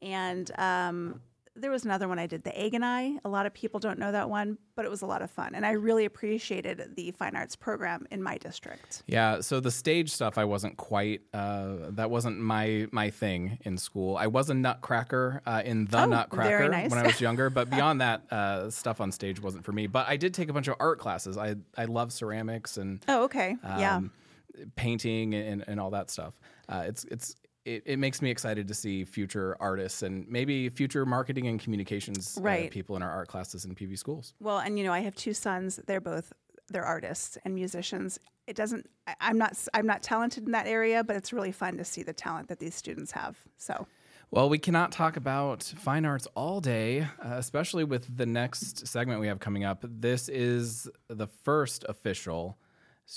And 0.00 0.50
um, 0.58 1.20
there 1.60 1.70
was 1.70 1.84
another 1.84 2.08
one 2.08 2.18
I 2.18 2.26
did, 2.26 2.44
the 2.44 2.58
Egg 2.58 2.74
and 2.74 2.84
I. 2.84 3.18
A 3.24 3.28
lot 3.28 3.46
of 3.46 3.52
people 3.54 3.80
don't 3.80 3.98
know 3.98 4.12
that 4.12 4.30
one, 4.30 4.58
but 4.74 4.84
it 4.84 4.90
was 4.90 5.02
a 5.02 5.06
lot 5.06 5.22
of 5.22 5.30
fun. 5.30 5.54
And 5.54 5.66
I 5.66 5.72
really 5.72 6.04
appreciated 6.04 6.92
the 6.96 7.10
fine 7.12 7.36
arts 7.36 7.56
program 7.56 8.06
in 8.10 8.22
my 8.22 8.38
district. 8.38 9.02
Yeah, 9.06 9.40
so 9.40 9.60
the 9.60 9.70
stage 9.70 10.10
stuff 10.10 10.38
I 10.38 10.44
wasn't 10.44 10.76
quite 10.76 11.20
uh, 11.34 11.76
that 11.90 12.10
wasn't 12.10 12.38
my 12.40 12.86
my 12.92 13.10
thing 13.10 13.58
in 13.62 13.76
school. 13.78 14.16
I 14.16 14.26
was 14.28 14.50
a 14.50 14.54
nutcracker 14.54 15.42
uh, 15.46 15.62
in 15.64 15.84
the 15.86 16.02
Oh, 16.02 16.06
Nutcracker 16.06 16.68
nice. 16.68 16.90
when 16.90 16.98
I 17.00 17.06
was 17.06 17.20
younger, 17.20 17.50
but 17.50 17.68
beyond 17.76 18.00
that, 18.00 18.22
uh, 18.32 18.70
stuff 18.70 19.00
on 19.00 19.12
stage 19.12 19.40
wasn't 19.42 19.64
for 19.64 19.72
me. 19.72 19.86
But 19.86 20.08
I 20.08 20.16
did 20.16 20.32
take 20.34 20.48
a 20.48 20.52
bunch 20.52 20.68
of 20.68 20.76
art 20.80 20.98
classes. 20.98 21.36
I 21.36 21.56
I 21.76 21.84
love 21.86 22.12
ceramics 22.12 22.76
and 22.76 23.04
Oh, 23.08 23.24
okay. 23.24 23.56
yeah. 23.64 23.96
um, 23.96 24.12
painting 24.76 25.34
and, 25.34 25.64
and 25.66 25.80
all 25.80 25.90
that 25.90 26.10
stuff. 26.10 26.34
Uh, 26.68 26.84
it's 26.86 27.04
it's 27.04 27.36
it, 27.68 27.82
it 27.84 27.98
makes 27.98 28.22
me 28.22 28.30
excited 28.30 28.66
to 28.68 28.74
see 28.74 29.04
future 29.04 29.56
artists 29.60 30.02
and 30.02 30.26
maybe 30.28 30.68
future 30.70 31.04
marketing 31.04 31.46
and 31.46 31.60
communications 31.60 32.38
uh, 32.38 32.66
people 32.70 32.96
in 32.96 33.02
our 33.02 33.10
art 33.10 33.28
classes 33.28 33.64
in 33.64 33.74
PV 33.74 33.98
schools. 33.98 34.34
Well, 34.40 34.58
and 34.58 34.78
you 34.78 34.84
know, 34.84 34.92
I 34.92 35.00
have 35.00 35.14
two 35.14 35.34
sons. 35.34 35.78
They're 35.86 36.00
both 36.00 36.32
they're 36.70 36.84
artists 36.84 37.38
and 37.44 37.54
musicians. 37.54 38.18
It 38.46 38.56
doesn't. 38.56 38.88
I, 39.06 39.14
I'm 39.20 39.38
not. 39.38 39.56
I'm 39.74 39.86
not 39.86 40.02
talented 40.02 40.46
in 40.46 40.52
that 40.52 40.66
area, 40.66 41.04
but 41.04 41.16
it's 41.16 41.32
really 41.32 41.52
fun 41.52 41.76
to 41.76 41.84
see 41.84 42.02
the 42.02 42.12
talent 42.12 42.48
that 42.48 42.58
these 42.58 42.74
students 42.74 43.12
have. 43.12 43.38
So, 43.58 43.86
Well, 44.30 44.48
we 44.48 44.58
cannot 44.58 44.90
talk 44.92 45.16
about 45.16 45.62
fine 45.62 46.04
arts 46.06 46.26
all 46.34 46.60
day, 46.60 47.02
uh, 47.02 47.34
especially 47.36 47.84
with 47.84 48.16
the 48.16 48.26
next 48.26 48.86
segment 48.86 49.20
we 49.20 49.26
have 49.26 49.40
coming 49.40 49.64
up. 49.64 49.84
This 49.86 50.28
is 50.28 50.88
the 51.08 51.26
first 51.26 51.84
official 51.88 52.58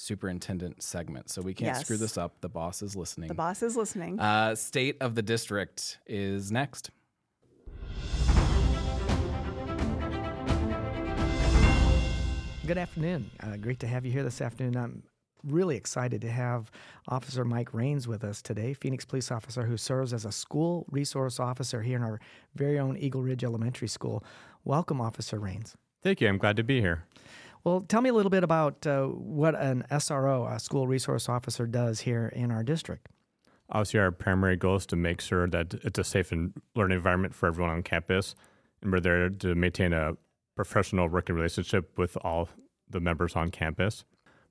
superintendent 0.01 0.81
segment, 0.81 1.29
so 1.29 1.41
we 1.41 1.53
can't 1.53 1.75
screw 1.77 1.97
this 1.97 2.17
up. 2.17 2.39
The 2.39 2.47
boss 2.49 2.81
is 2.81 2.95
listening. 2.95 3.27
the 3.27 3.33
boss 3.35 3.61
is 3.61 3.75
listening. 3.75 4.19
Uh, 4.19 4.55
State 4.55 4.95
of 5.01 5.15
the 5.15 5.21
district 5.21 5.99
is 6.07 6.49
next. 6.51 6.91
Good 12.65 12.77
afternoon. 12.77 13.29
Uh, 13.41 13.57
great 13.57 13.79
to 13.81 13.87
have 13.87 14.05
you 14.05 14.13
here 14.13 14.23
this 14.23 14.39
afternoon. 14.39 14.77
I'm 14.77 15.03
really 15.43 15.75
excited 15.75 16.21
to 16.21 16.29
have 16.29 16.71
Officer 17.09 17.43
Mike 17.43 17.73
Rains 17.73 18.07
with 18.07 18.23
us 18.23 18.41
today, 18.41 18.73
Phoenix 18.73 19.03
police 19.03 19.29
officer 19.29 19.63
who 19.63 19.75
serves 19.75 20.13
as 20.13 20.23
a 20.23 20.31
school 20.31 20.85
resource 20.89 21.37
officer 21.39 21.81
here 21.81 21.97
in 21.97 22.03
our 22.03 22.21
very 22.55 22.79
own 22.79 22.95
Eagle 22.97 23.23
Ridge 23.23 23.43
Elementary 23.43 23.89
School. 23.89 24.23
Welcome, 24.63 25.01
Officer 25.01 25.37
Rains. 25.37 25.75
Thank 26.01 26.21
you. 26.21 26.29
I'm 26.29 26.37
glad 26.37 26.55
to 26.55 26.63
be 26.63 26.79
here. 26.79 27.03
Well, 27.63 27.81
tell 27.81 28.01
me 28.01 28.09
a 28.09 28.13
little 28.13 28.31
bit 28.31 28.43
about 28.43 28.87
uh, 28.87 29.05
what 29.05 29.55
an 29.55 29.85
SRO, 29.91 30.51
a 30.51 30.59
school 30.59 30.87
resource 30.87 31.29
officer, 31.29 31.67
does 31.67 32.01
here 32.01 32.27
in 32.27 32.51
our 32.51 32.63
district. 32.63 33.07
Obviously, 33.69 33.99
our 33.99 34.11
primary 34.11 34.57
goal 34.57 34.77
is 34.77 34.85
to 34.87 34.95
make 34.95 35.21
sure 35.21 35.47
that 35.47 35.75
it's 35.83 35.99
a 35.99 36.03
safe 36.03 36.31
and 36.31 36.53
learning 36.75 36.97
environment 36.97 37.35
for 37.35 37.47
everyone 37.47 37.71
on 37.71 37.83
campus. 37.83 38.35
And 38.81 38.91
we're 38.91 38.99
there 38.99 39.29
to 39.29 39.55
maintain 39.55 39.93
a 39.93 40.13
professional 40.55 41.07
working 41.07 41.35
relationship 41.35 41.97
with 41.97 42.17
all 42.23 42.49
the 42.89 42.99
members 42.99 43.35
on 43.35 43.49
campus. 43.49 44.03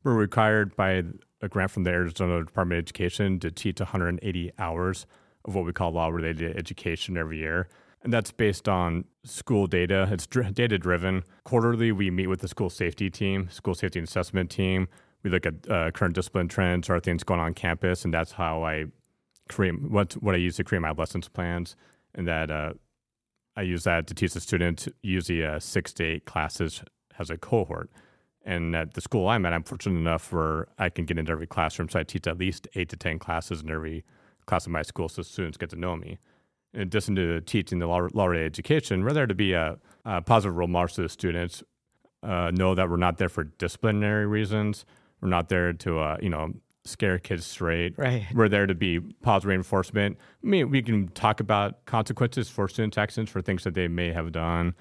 We're 0.05 0.15
required 0.15 0.77
by 0.77 1.03
a 1.43 1.49
grant 1.49 1.73
from 1.73 1.85
the 1.85 1.91
Arizona 1.91 2.45
Department 2.45 2.79
of 2.79 2.85
Education 2.85 3.39
to 3.41 3.51
teach 3.51 3.81
180 3.81 4.53
hours 4.59 5.07
of 5.45 5.55
what 5.55 5.65
we 5.65 5.73
call 5.73 5.93
law 5.93 6.09
related 6.09 6.57
education 6.57 7.17
every 7.17 7.39
year. 7.39 7.69
And 8.03 8.13
that's 8.13 8.31
based 8.31 8.69
on 8.69 9.05
school 9.25 9.67
data. 9.67 10.09
It's 10.11 10.27
dr- 10.27 10.55
data 10.55 10.79
driven. 10.79 11.23
Quarterly, 11.45 11.93
we 11.93 12.11
meet 12.11 12.29
with 12.29 12.41
the 12.41 12.49
school 12.49 12.71
safety 12.71 13.11
team, 13.11 13.51
school 13.51 13.75
safety 13.75 14.01
assessment 14.01 14.51
team. 14.51 14.89
We 15.23 15.29
look 15.29 15.45
at 15.45 15.69
uh, 15.69 15.91
current 15.91 16.15
discipline 16.15 16.49
trends 16.49 16.89
or 16.89 16.99
things 16.99 17.25
going 17.25 17.41
on 17.41 17.53
campus, 17.53 18.05
and 18.05 18.15
that's 18.15 18.33
how 18.33 18.65
I 18.65 18.87
create 19.51 19.83
what 19.83 20.15
what 20.15 20.35
I 20.35 20.39
use 20.39 20.57
to 20.57 20.65
create 20.65 20.81
my 20.81 20.93
lessons 20.93 21.29
plans, 21.29 21.77
and 22.15 22.27
that 22.27 22.51
uh, 22.51 22.73
I 23.55 23.63
use 23.63 23.85
that 23.85 24.07
to 24.07 24.15
teach 24.15 24.33
the 24.33 24.41
student 24.41 24.89
usually 25.03 25.45
uh, 25.45 25.59
six 25.59 25.93
to 25.95 26.05
eight 26.05 26.25
classes 26.25 26.83
as 27.19 27.29
a 27.29 27.37
cohort. 27.37 27.91
And 28.43 28.75
at 28.75 28.95
the 28.95 29.03
school 29.03 29.29
I'm 29.29 29.45
at, 29.45 29.53
I'm 29.53 29.63
fortunate 29.63 29.99
enough 29.99 30.33
where 30.33 30.69
I 30.79 30.89
can 30.89 31.05
get 31.05 31.19
into 31.19 31.33
every 31.33 31.47
classroom, 31.47 31.91
so 31.91 31.99
I 31.99 32.05
teach 32.05 32.27
at 32.27 32.39
least 32.39 32.67
eight 32.75 32.89
to 32.89 32.97
ten 32.97 33.19
classes 33.19 33.61
in 33.61 33.69
every 33.69 34.05
class 34.47 34.65
of 34.65 34.73
my 34.73 34.81
school, 34.81 35.11
so 35.11 35.21
students 35.21 35.59
get 35.59 35.69
to 35.71 35.77
know 35.77 35.97
me. 35.97 36.19
In 36.73 36.83
addition 36.83 37.17
to 37.17 37.41
teaching 37.41 37.81
the 37.81 37.87
law, 37.87 38.07
law 38.13 38.31
education, 38.31 39.05
we're 39.05 39.13
there 39.13 39.27
to 39.27 39.35
be 39.35 39.53
a, 39.55 39.79
a 40.05 40.23
positive 40.23 40.57
role 40.57 40.69
model 40.69 40.95
to 40.95 41.03
the 41.03 41.09
students. 41.09 41.63
Uh, 42.23 42.51
know 42.53 42.75
that 42.75 42.89
we're 42.89 42.97
not 42.97 43.19
there 43.19 43.29
for 43.29 43.45
disciplinary 43.45 44.27
reasons. 44.27 44.85
We're 45.21 45.29
not 45.29 45.49
there 45.49 45.73
to, 45.73 45.99
uh, 45.99 46.19
you 46.21 46.29
know, 46.29 46.53
scare 46.85 47.19
kids 47.19 47.47
straight. 47.47 47.99
Right. 47.99 48.27
We're 48.35 48.49
there 48.49 48.67
to 48.67 48.75
be 48.75 49.01
positive 49.01 49.49
reinforcement. 49.49 50.19
I 50.43 50.47
mean, 50.47 50.71
we 50.71 50.83
can 50.83 51.09
talk 51.09 51.41
about 51.41 51.85
consequences 51.87 52.49
for 52.49 52.69
students' 52.69 52.99
actions 52.99 53.31
for 53.31 53.43
things 53.43 53.65
that 53.65 53.75
they 53.75 53.89
may 53.89 54.13
have 54.13 54.33
done 54.33 54.75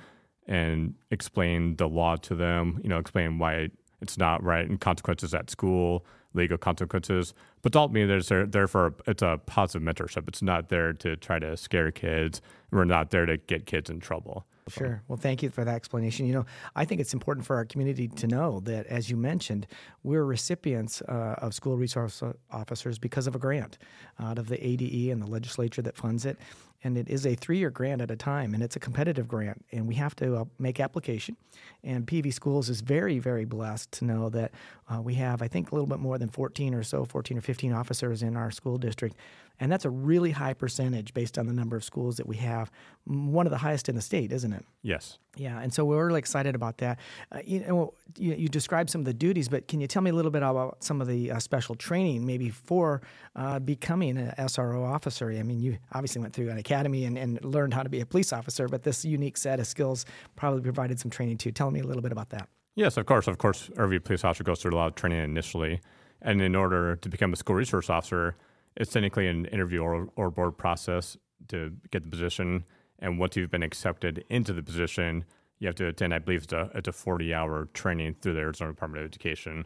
and 0.48 0.96
explain 1.12 1.76
the 1.76 1.88
law 1.88 2.16
to 2.18 2.36
them, 2.36 2.80
you 2.84 2.90
know, 2.90 2.98
explain 2.98 3.38
why 3.38 3.70
it's 4.02 4.18
not 4.18 4.44
right 4.44 4.68
and 4.68 4.80
consequences 4.80 5.34
at 5.34 5.50
school, 5.50 6.06
legal 6.34 6.58
consequences. 6.58 7.34
But 7.62 7.76
ultimately, 7.76 8.08
there's 8.08 8.30
there, 8.30 8.46
there 8.46 8.68
for 8.68 8.94
it's 9.08 9.22
a 9.22 9.40
positive 9.46 9.82
mentorship. 9.82 10.28
It's 10.28 10.42
not 10.42 10.70
there 10.70 10.94
to 10.94 11.16
try 11.16 11.40
to 11.40 11.58
scare 11.58 11.92
kids. 11.92 12.42
We're 12.72 12.86
not 12.86 13.10
there 13.10 13.26
to 13.26 13.38
get 13.38 13.66
kids 13.66 13.90
in 13.90 14.00
trouble. 14.00 14.46
Sure. 14.70 15.02
Well, 15.08 15.18
thank 15.18 15.42
you 15.42 15.50
for 15.50 15.66
that 15.66 15.76
explanation. 15.76 16.28
You 16.28 16.34
know, 16.34 16.46
I 16.76 16.86
think 16.86 17.02
it's 17.02 17.14
important 17.14 17.46
for 17.46 17.56
our 17.56 17.66
community 17.66 18.08
to 18.08 18.28
know 18.28 18.60
that, 18.62 18.86
as 18.88 19.10
you 19.10 19.18
mentioned, 19.18 19.68
we're 20.04 20.24
recipients 20.24 21.02
uh, 21.02 21.36
of 21.40 21.54
school 21.54 21.76
resource 21.76 22.22
officers 22.52 23.00
because 23.00 23.26
of 23.28 23.36
a 23.36 23.40
grant 23.40 23.78
out 24.20 24.38
of 24.38 24.48
the 24.48 24.64
ADE 24.66 25.12
and 25.12 25.22
the 25.22 25.28
legislature 25.28 25.82
that 25.82 25.98
funds 25.98 26.26
it. 26.26 26.38
And 26.84 26.98
it 26.98 27.10
is 27.10 27.26
a 27.26 27.36
three 27.36 27.58
year 27.58 27.70
grant 27.70 28.02
at 28.02 28.10
a 28.10 28.16
time, 28.16 28.54
and 28.54 28.64
it's 28.64 28.76
a 28.76 28.80
competitive 28.80 29.28
grant. 29.28 29.66
And 29.72 29.88
we 29.88 29.96
have 29.96 30.16
to 30.18 30.36
uh, 30.38 30.46
make 30.58 30.80
application. 30.80 31.36
And 31.84 32.08
PV 32.08 32.34
Schools 32.34 32.70
is 32.70 32.82
very, 32.82 33.20
very 33.20 33.46
blessed 33.46 33.92
to 33.94 34.06
know 34.06 34.30
that 34.30 34.52
uh, 34.90 35.02
we 35.02 35.16
have, 35.16 35.42
I 35.42 35.48
think, 35.48 35.72
a 35.72 35.76
little 35.76 35.88
bit 35.88 36.00
more 36.00 36.18
than 36.18 36.30
14 36.30 36.74
or 36.74 36.84
so, 36.84 37.06
14 37.06 37.38
or 37.38 37.42
15 37.42 37.74
officers 37.74 38.24
in 38.24 38.38
our 38.38 38.52
school 38.52 38.78
district. 38.78 39.18
And 39.60 39.72
that's 39.72 39.86
a 39.86 39.90
really 39.90 40.32
high 40.32 40.54
percentage 40.54 41.14
based 41.14 41.38
on 41.38 41.48
the 41.48 41.54
number 41.54 41.76
of 41.76 41.84
schools 41.84 42.18
that 42.18 42.28
we 42.28 42.38
have. 42.38 42.72
One 43.06 43.46
of 43.46 43.52
the 43.52 43.58
highest 43.58 43.90
in 43.90 43.96
the 43.96 44.02
state, 44.02 44.32
isn't 44.32 44.54
it? 44.54 44.66
Yes. 44.82 45.20
Yeah, 45.36 45.60
and 45.60 45.74
so 45.74 45.86
we're 45.86 46.06
really 46.08 46.20
excited 46.20 46.56
about 46.56 46.78
that. 46.80 47.00
Uh, 47.32 47.40
you 47.46 47.60
know, 47.62 47.94
you, 48.18 48.34
you 48.36 48.50
described 48.50 48.90
some 48.90 49.02
of 49.02 49.06
the 49.06 49.14
duties, 49.14 49.50
but 49.50 49.68
can 49.68 49.80
you 49.80 49.88
tell 49.88 50.02
me 50.02 50.10
a 50.10 50.14
little 50.14 50.32
bit 50.32 50.44
about 50.44 50.84
some 50.84 51.02
of 51.02 51.08
the 51.08 51.32
uh, 51.32 51.40
special 51.40 51.76
training, 51.76 52.26
maybe 52.26 52.50
for 52.50 53.02
uh, 53.36 53.60
becoming 53.60 54.18
an 54.18 54.34
SRO 54.38 54.86
officer? 54.86 55.30
I 55.32 55.44
mean, 55.44 55.60
you 55.60 55.78
obviously 55.92 56.22
went 56.22 56.34
through 56.34 56.50
an 56.50 56.58
academy 56.58 57.06
and, 57.06 57.18
and 57.18 57.44
learned 57.44 57.74
how 57.74 57.84
to 57.84 57.90
be 57.90 58.02
a 58.02 58.06
police 58.06 58.34
officer, 58.34 58.68
but 58.68 58.84
this 58.84 59.06
unique 59.06 59.38
set 59.38 59.60
of 59.60 59.68
skills 59.68 60.06
probably 60.36 60.62
provided 60.62 61.00
some 61.00 61.12
training 61.12 61.38
too. 61.38 61.52
Tell 61.52 61.72
me 61.72 61.80
a 61.80 61.86
little 61.86 62.02
bit 62.02 62.12
about 62.12 62.30
that. 62.30 62.50
Yes, 62.76 62.96
of 62.98 63.06
course. 63.06 63.28
Of 63.28 63.38
course, 63.38 63.70
every 63.78 64.00
police 64.00 64.24
officer 64.24 64.44
goes 64.44 64.62
through 64.62 64.72
a 64.72 64.76
lot 64.78 64.88
of 64.88 64.96
training 64.96 65.22
initially. 65.22 65.82
And 66.22 66.42
in 66.42 66.56
order 66.56 66.96
to 66.96 67.10
become 67.10 67.34
a 67.34 67.36
school 67.36 67.56
resource 67.56 67.90
officer, 67.90 68.36
it's 68.80 68.94
technically 68.94 69.28
an 69.28 69.46
interview 69.46 69.82
or, 69.82 70.08
or 70.16 70.32
board 70.32 70.58
process 70.58 71.18
to 71.50 71.74
get 71.92 72.04
the 72.04 72.10
position. 72.10 72.64
And 72.98 73.20
once 73.20 73.36
you've 73.36 73.52
been 73.52 73.64
accepted 73.64 74.24
into 74.30 74.54
the 74.54 74.64
position, 74.64 75.26
you 75.60 75.68
have 75.68 75.76
to 75.76 75.88
attend, 75.88 76.14
I 76.14 76.20
believe 76.20 76.44
it's 76.44 76.54
a, 76.54 76.72
it's 76.74 76.88
a 76.88 76.94
40 76.94 77.34
hour 77.34 77.68
training 77.74 78.16
through 78.22 78.34
the 78.34 78.40
Arizona 78.40 78.72
Department 78.72 79.04
of 79.04 79.10
Education. 79.10 79.66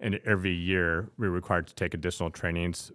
And 0.00 0.18
every 0.24 0.52
year, 0.52 1.10
we're 1.18 1.30
required 1.30 1.66
to 1.68 1.74
take 1.74 1.94
additional 1.94 2.30
trainings 2.30 2.90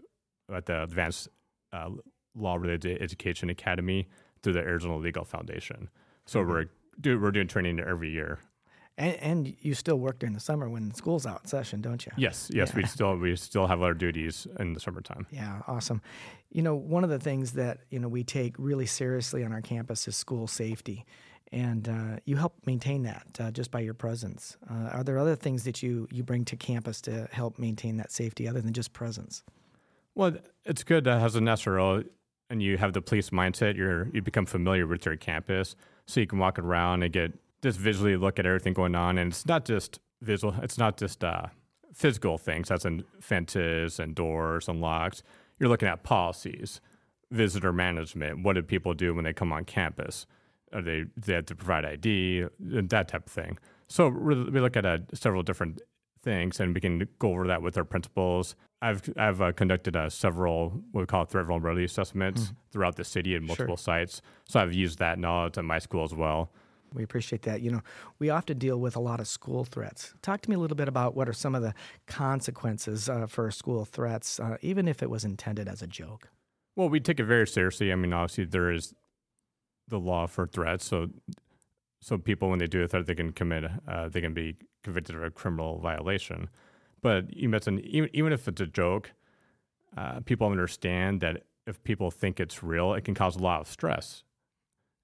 at 0.54 0.66
the 0.66 0.84
Advanced 0.84 1.30
uh, 1.72 1.90
Law 2.36 2.56
Related 2.56 3.02
Education 3.02 3.50
Academy 3.50 4.10
through 4.42 4.54
the 4.54 4.60
Arizona 4.60 4.98
Legal 4.98 5.24
Foundation. 5.24 5.90
So 6.26 6.44
we're, 6.44 6.66
do, 7.00 7.20
we're 7.20 7.32
doing 7.32 7.48
training 7.48 7.80
every 7.80 8.10
year 8.10 8.40
And, 9.00 9.16
and 9.22 9.56
you 9.62 9.74
still 9.74 9.98
work 9.98 10.20
during 10.20 10.34
the 10.34 10.42
summer 10.42 10.70
when 10.70 10.94
school's 10.94 11.26
out 11.26 11.48
session, 11.48 11.80
don't 11.80 12.06
you? 12.06 12.12
Yes, 12.18 12.52
yes, 12.54 12.76
we 12.76 12.86
still 12.86 13.16
we 13.16 13.34
still 13.38 13.66
have 13.66 13.82
our 13.82 13.94
duties 13.94 14.46
in 14.60 14.74
the 14.74 14.80
summertime. 14.82 15.26
Yeah, 15.32 15.62
awesome. 15.68 16.02
You 16.52 16.62
know, 16.64 16.76
one 16.76 17.06
of 17.06 17.10
the 17.10 17.18
things 17.18 17.54
that 17.54 17.80
you 17.90 18.00
know 18.00 18.10
we 18.10 18.26
take 18.26 18.56
really 18.60 18.86
seriously 18.86 19.46
on 19.46 19.54
our 19.54 19.62
campus 19.62 20.06
is 20.10 20.18
school 20.18 20.48
safety, 20.48 21.06
and 21.54 21.88
uh, 21.88 22.20
you 22.26 22.36
help 22.36 22.56
maintain 22.66 23.04
that 23.04 23.26
uh, 23.40 23.52
just 23.52 23.72
by 23.72 23.80
your 23.80 23.94
presence. 23.94 24.58
Uh, 24.70 24.90
are 24.90 25.04
there 25.06 25.18
other 25.18 25.36
things 25.36 25.64
that 25.64 25.82
you 25.82 26.10
you 26.12 26.22
bring 26.22 26.44
to 26.46 26.58
campus 26.58 27.00
to 27.02 27.30
help 27.32 27.58
maintain 27.58 27.96
that 27.98 28.12
safety 28.12 28.50
other 28.50 28.60
than 28.60 28.74
just 28.74 28.92
presence? 28.92 29.44
Well, 30.14 30.34
it's 30.66 30.84
good 30.84 31.08
as 31.08 31.38
an 31.38 31.46
SRO, 31.46 32.06
and 32.50 32.62
you 32.62 32.76
have 32.78 32.92
the 32.92 33.02
police 33.02 33.30
mindset. 33.30 33.78
You're 33.78 34.10
you 34.10 34.22
become 34.22 34.46
familiar 34.46 34.86
with 34.86 35.06
your 35.06 35.16
campus, 35.16 35.78
so 36.06 36.20
you 36.20 36.28
can 36.28 36.38
walk 36.38 36.60
around 36.60 37.04
and 37.04 37.14
get 37.14 37.40
just 37.62 37.78
visually 37.78 38.18
look 38.18 38.40
at 38.40 38.46
everything 38.46 38.74
going 38.74 38.96
on. 38.96 39.18
And 39.18 39.32
it's 39.32 39.46
not 39.46 39.66
just 39.66 40.00
visual. 40.22 40.56
It's 40.62 40.78
not 40.78 40.98
just 40.98 41.24
uh, 41.24 41.48
physical 41.94 42.38
things, 42.38 42.72
as 42.72 42.86
in 42.86 43.04
fences 43.20 44.00
and 44.00 44.16
doors 44.16 44.68
and 44.68 44.82
locks. 44.82 45.24
You're 45.60 45.70
looking 45.70 45.90
at 45.90 46.04
policies, 46.04 46.80
visitor 47.32 47.74
management. 47.74 48.44
What 48.44 48.54
do 48.54 48.62
people 48.62 48.94
do 48.94 49.14
when 49.14 49.26
they 49.26 49.34
come 49.34 49.52
on 49.52 49.66
campus? 49.66 50.26
Are 50.74 50.82
they 50.82 51.06
they 51.18 51.34
have 51.34 51.46
to 51.48 51.56
provide 51.56 51.86
ID? 51.86 52.46
That 52.60 53.08
type 53.08 53.26
of 53.26 53.32
thing. 53.32 53.58
So 53.88 54.08
we 54.08 54.36
look 54.36 54.78
at 54.78 54.86
uh, 54.86 55.00
several 55.14 55.42
different 55.42 55.82
things, 56.24 56.60
and 56.60 56.76
we 56.76 56.82
can 56.82 57.08
go 57.18 57.32
over 57.32 57.48
that 57.48 57.62
with 57.62 57.78
our 57.78 57.84
principals. 57.84 58.56
I've 58.82 59.02
I've 59.18 59.42
uh, 59.42 59.52
conducted 59.52 59.96
uh, 59.96 60.10
several 60.10 60.70
what 60.92 61.02
we 61.02 61.06
call 61.06 61.26
threat 61.26 61.46
vulnerability 61.48 61.86
assessments 61.86 62.54
throughout 62.72 62.96
the 62.96 63.04
city 63.04 63.36
at 63.36 63.42
multiple 63.42 63.78
sites, 63.78 64.22
so 64.46 64.60
I've 64.60 64.74
used 64.74 65.00
that 65.00 65.20
knowledge 65.20 65.58
at 65.58 65.66
my 65.66 65.80
school 65.80 66.04
as 66.04 66.14
well. 66.14 66.52
We 66.94 67.04
appreciate 67.04 67.44
that. 67.44 67.62
You 67.62 67.72
know, 67.72 67.82
we 68.18 68.30
often 68.30 68.58
deal 68.58 68.80
with 68.80 68.96
a 68.96 69.00
lot 69.00 69.20
of 69.20 69.28
school 69.28 69.64
threats. 69.64 70.14
Talk 70.22 70.42
to 70.42 70.50
me 70.50 70.56
a 70.56 70.60
little 70.60 70.78
bit 70.78 70.88
about 70.88 71.16
what 71.16 71.30
are 71.30 71.34
some 71.34 71.56
of 71.56 71.62
the 71.62 71.74
consequences 72.08 73.10
uh, 73.10 73.28
for 73.28 73.52
school 73.52 73.86
threats, 73.86 74.40
uh, 74.40 74.58
even 74.62 74.88
if 74.88 75.04
it 75.04 75.10
was 75.10 75.24
intended 75.24 75.68
as 75.68 75.82
a 75.82 75.88
joke. 75.88 76.30
Well, 76.76 76.90
we 76.90 77.00
take 77.00 77.20
it 77.20 77.26
very 77.26 77.48
seriously. 77.48 77.92
I 77.92 77.96
mean, 77.96 78.14
obviously 78.14 78.46
there 78.46 78.72
is 78.72 78.94
the 79.88 80.00
law 80.00 80.28
for 80.28 80.48
threats, 80.48 80.86
so 80.86 81.10
so 82.02 82.18
people 82.18 82.50
when 82.50 82.60
they 82.60 82.68
do 82.68 82.82
a 82.82 82.88
threat, 82.88 83.06
they 83.06 83.16
can 83.16 83.34
commit, 83.34 83.66
uh, 83.88 84.08
they 84.08 84.22
can 84.22 84.34
be 84.34 84.56
convicted 84.84 85.16
of 85.16 85.24
a 85.24 85.30
criminal 85.30 85.80
violation. 85.80 86.50
But 87.02 87.26
even 87.32 87.80
even 88.14 88.34
if 88.34 88.48
it's 88.48 88.62
a 88.62 88.66
joke, 88.66 89.12
uh, 89.98 90.22
people 90.22 90.48
understand 90.48 91.22
that 91.22 91.44
if 91.68 91.82
people 91.84 92.12
think 92.12 92.40
it's 92.40 92.64
real, 92.64 92.94
it 92.94 93.04
can 93.04 93.14
cause 93.14 93.36
a 93.36 93.40
lot 93.40 93.62
of 93.62 93.68
stress. 93.68 94.24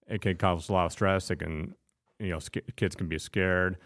It 0.08 0.22
can 0.22 0.38
cause 0.38 0.70
a 0.70 0.74
lot 0.74 0.86
of 0.86 0.92
stress. 0.92 1.32
It 1.32 1.38
can, 1.38 1.76
you 2.20 2.30
know, 2.30 2.40
sc- 2.40 2.76
kids 2.76 2.96
can 2.96 3.08
be 3.08 3.18
scared, 3.18 3.78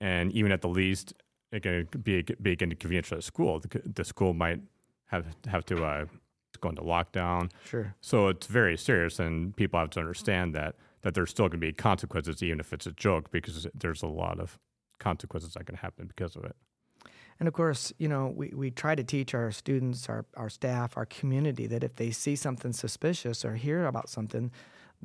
and 0.00 0.32
even 0.32 0.52
at 0.52 0.60
the 0.60 0.68
least, 0.68 1.14
it 1.50 1.62
can 1.62 1.88
be 2.02 2.18
a 2.18 2.24
big 2.40 2.62
inconvenience 2.62 3.08
to 3.10 3.16
the 3.16 3.22
school. 3.22 3.60
The, 3.60 3.82
the 3.84 4.04
school 4.04 4.34
might 4.34 4.60
have 5.06 5.26
have 5.46 5.64
to 5.66 5.84
uh, 5.84 6.04
go 6.60 6.70
into 6.70 6.82
lockdown. 6.82 7.50
Sure. 7.64 7.94
So 8.00 8.28
it's 8.28 8.46
very 8.46 8.76
serious, 8.76 9.18
and 9.18 9.54
people 9.56 9.80
have 9.80 9.90
to 9.90 10.00
understand 10.00 10.54
that 10.54 10.76
that 11.02 11.14
there's 11.14 11.30
still 11.30 11.48
going 11.48 11.60
to 11.60 11.66
be 11.66 11.72
consequences, 11.72 12.42
even 12.42 12.60
if 12.60 12.72
it's 12.72 12.86
a 12.86 12.92
joke, 12.92 13.30
because 13.30 13.66
there's 13.74 14.02
a 14.02 14.06
lot 14.06 14.38
of 14.38 14.58
consequences 14.98 15.54
that 15.54 15.66
can 15.66 15.74
happen 15.74 16.06
because 16.06 16.36
of 16.36 16.44
it. 16.44 16.56
And 17.40 17.48
of 17.48 17.54
course, 17.54 17.92
you 17.98 18.06
know, 18.06 18.32
we, 18.34 18.52
we 18.54 18.70
try 18.70 18.94
to 18.94 19.02
teach 19.02 19.34
our 19.34 19.50
students, 19.50 20.08
our, 20.08 20.24
our 20.36 20.48
staff, 20.48 20.96
our 20.96 21.06
community 21.06 21.66
that 21.66 21.82
if 21.82 21.96
they 21.96 22.12
see 22.12 22.36
something 22.36 22.72
suspicious 22.72 23.44
or 23.44 23.56
hear 23.56 23.86
about 23.86 24.08
something 24.08 24.52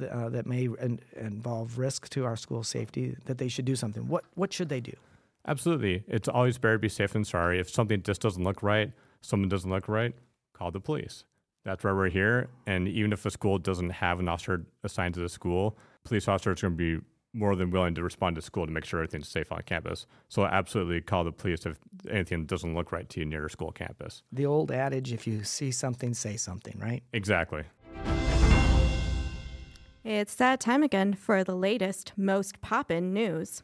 uh, 0.01 0.30
that 0.30 0.46
may 0.46 0.66
in, 0.66 1.00
involve 1.16 1.77
risk 1.77 2.10
to 2.10 2.25
our 2.25 2.36
school 2.36 2.63
safety, 2.63 3.16
that 3.25 3.38
they 3.38 3.48
should 3.48 3.66
do 3.66 3.75
something. 3.75 4.08
What, 4.08 4.25
what 4.36 4.54
should 4.54 4.70
they 4.70 4.82
do? 4.82 4.94
Absolutely, 5.48 6.04
it's 6.08 6.27
always 6.27 6.58
better 6.58 6.75
to 6.75 6.80
be 6.80 6.89
safe 6.89 7.13
than 7.13 7.24
sorry. 7.24 7.60
If 7.60 7.70
something 7.70 8.04
just 8.04 8.22
doesn't 8.22 8.44
look 8.44 8.62
right, 8.62 8.92
someone 9.22 9.50
doesn't 9.50 9.70
look 9.70 9.88
right, 9.88 10.13
call 10.54 10.72
the 10.72 10.82
police. 10.82 11.24
That's 11.63 11.84
why 11.84 11.92
we're 11.92 12.10
here. 12.10 12.48
And 12.66 12.88
even 12.88 13.12
if 13.12 13.25
a 13.25 13.32
school 13.32 13.58
doesn't 13.58 13.89
have 13.89 14.20
an 14.20 14.30
officer 14.30 14.66
assigned 14.84 15.16
to 15.16 15.20
the 15.20 15.30
school, 15.30 15.77
police 16.06 16.27
officers 16.27 16.63
are 16.63 16.70
going 16.70 16.77
to 16.77 17.00
be 17.00 17.06
more 17.34 17.56
than 17.56 17.72
willing 17.72 17.94
to 17.94 18.04
respond 18.04 18.36
to 18.36 18.42
school 18.42 18.66
to 18.66 18.72
make 18.72 18.86
sure 18.86 19.00
everything's 19.00 19.27
safe 19.27 19.51
on 19.51 19.62
campus. 19.63 20.08
So 20.30 20.46
absolutely 20.46 21.01
call 21.01 21.24
the 21.24 21.32
police 21.32 21.66
if 21.66 21.77
anything 22.10 22.46
doesn't 22.46 22.74
look 22.74 22.92
right 22.92 23.08
to 23.10 23.20
you 23.20 23.25
near 23.25 23.42
your 23.42 23.50
school 23.50 23.72
campus. 23.72 24.24
The 24.32 24.46
old 24.46 24.72
adage 24.72 25.13
if 25.13 25.27
you 25.27 25.44
see 25.44 25.72
something, 25.72 26.13
say 26.13 26.38
something, 26.38 26.80
right? 26.80 27.04
Exactly. 27.13 27.63
It's 30.10 30.36
that 30.36 30.62
time 30.62 30.84
again 30.84 31.14
for 31.16 31.44
the 31.44 31.54
latest, 31.54 32.14
most 32.16 32.62
poppin' 32.62 33.14
news. 33.14 33.62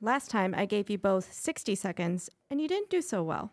Last 0.00 0.30
time 0.30 0.54
I 0.56 0.64
gave 0.64 0.88
you 0.88 0.96
both 0.96 1.30
60 1.30 1.74
seconds 1.74 2.30
and 2.50 2.58
you 2.58 2.66
didn't 2.66 2.88
do 2.88 3.02
so 3.02 3.22
well. 3.22 3.52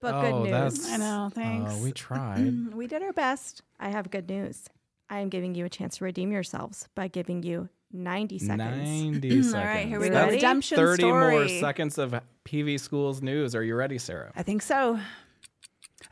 But 0.00 0.14
Oh, 0.16 0.22
good 0.22 0.42
news. 0.42 0.50
that's- 0.50 0.90
I 0.92 0.96
know, 0.96 1.26
Uh, 1.26 1.30
thanks. 1.30 1.76
we 1.76 1.92
tried. 1.92 2.74
we 2.74 2.88
did 2.88 3.00
our 3.04 3.12
best. 3.12 3.62
I 3.78 3.90
have 3.90 4.10
good 4.10 4.28
news. 4.28 4.64
I 5.08 5.20
am 5.20 5.28
giving 5.28 5.54
you 5.54 5.64
a 5.64 5.68
chance 5.68 5.98
to 5.98 6.04
redeem 6.04 6.32
yourselves 6.32 6.88
by 6.96 7.06
giving 7.06 7.44
you 7.44 7.68
90 7.92 8.40
seconds. 8.40 8.58
90 8.58 9.28
seconds. 9.30 9.54
All 9.54 9.64
right, 9.64 9.86
here 9.86 10.00
we 10.00 10.08
go. 10.08 10.16
ready? 10.16 10.32
Redemption 10.34 10.74
30 10.76 11.02
story. 11.04 11.30
more 11.30 11.46
seconds 11.48 11.96
of 11.96 12.20
PV 12.44 12.80
Schools 12.80 13.22
news. 13.22 13.54
Are 13.54 13.62
you 13.62 13.76
ready, 13.76 13.98
Sarah? 13.98 14.32
I 14.34 14.42
think 14.42 14.62
so. 14.62 14.98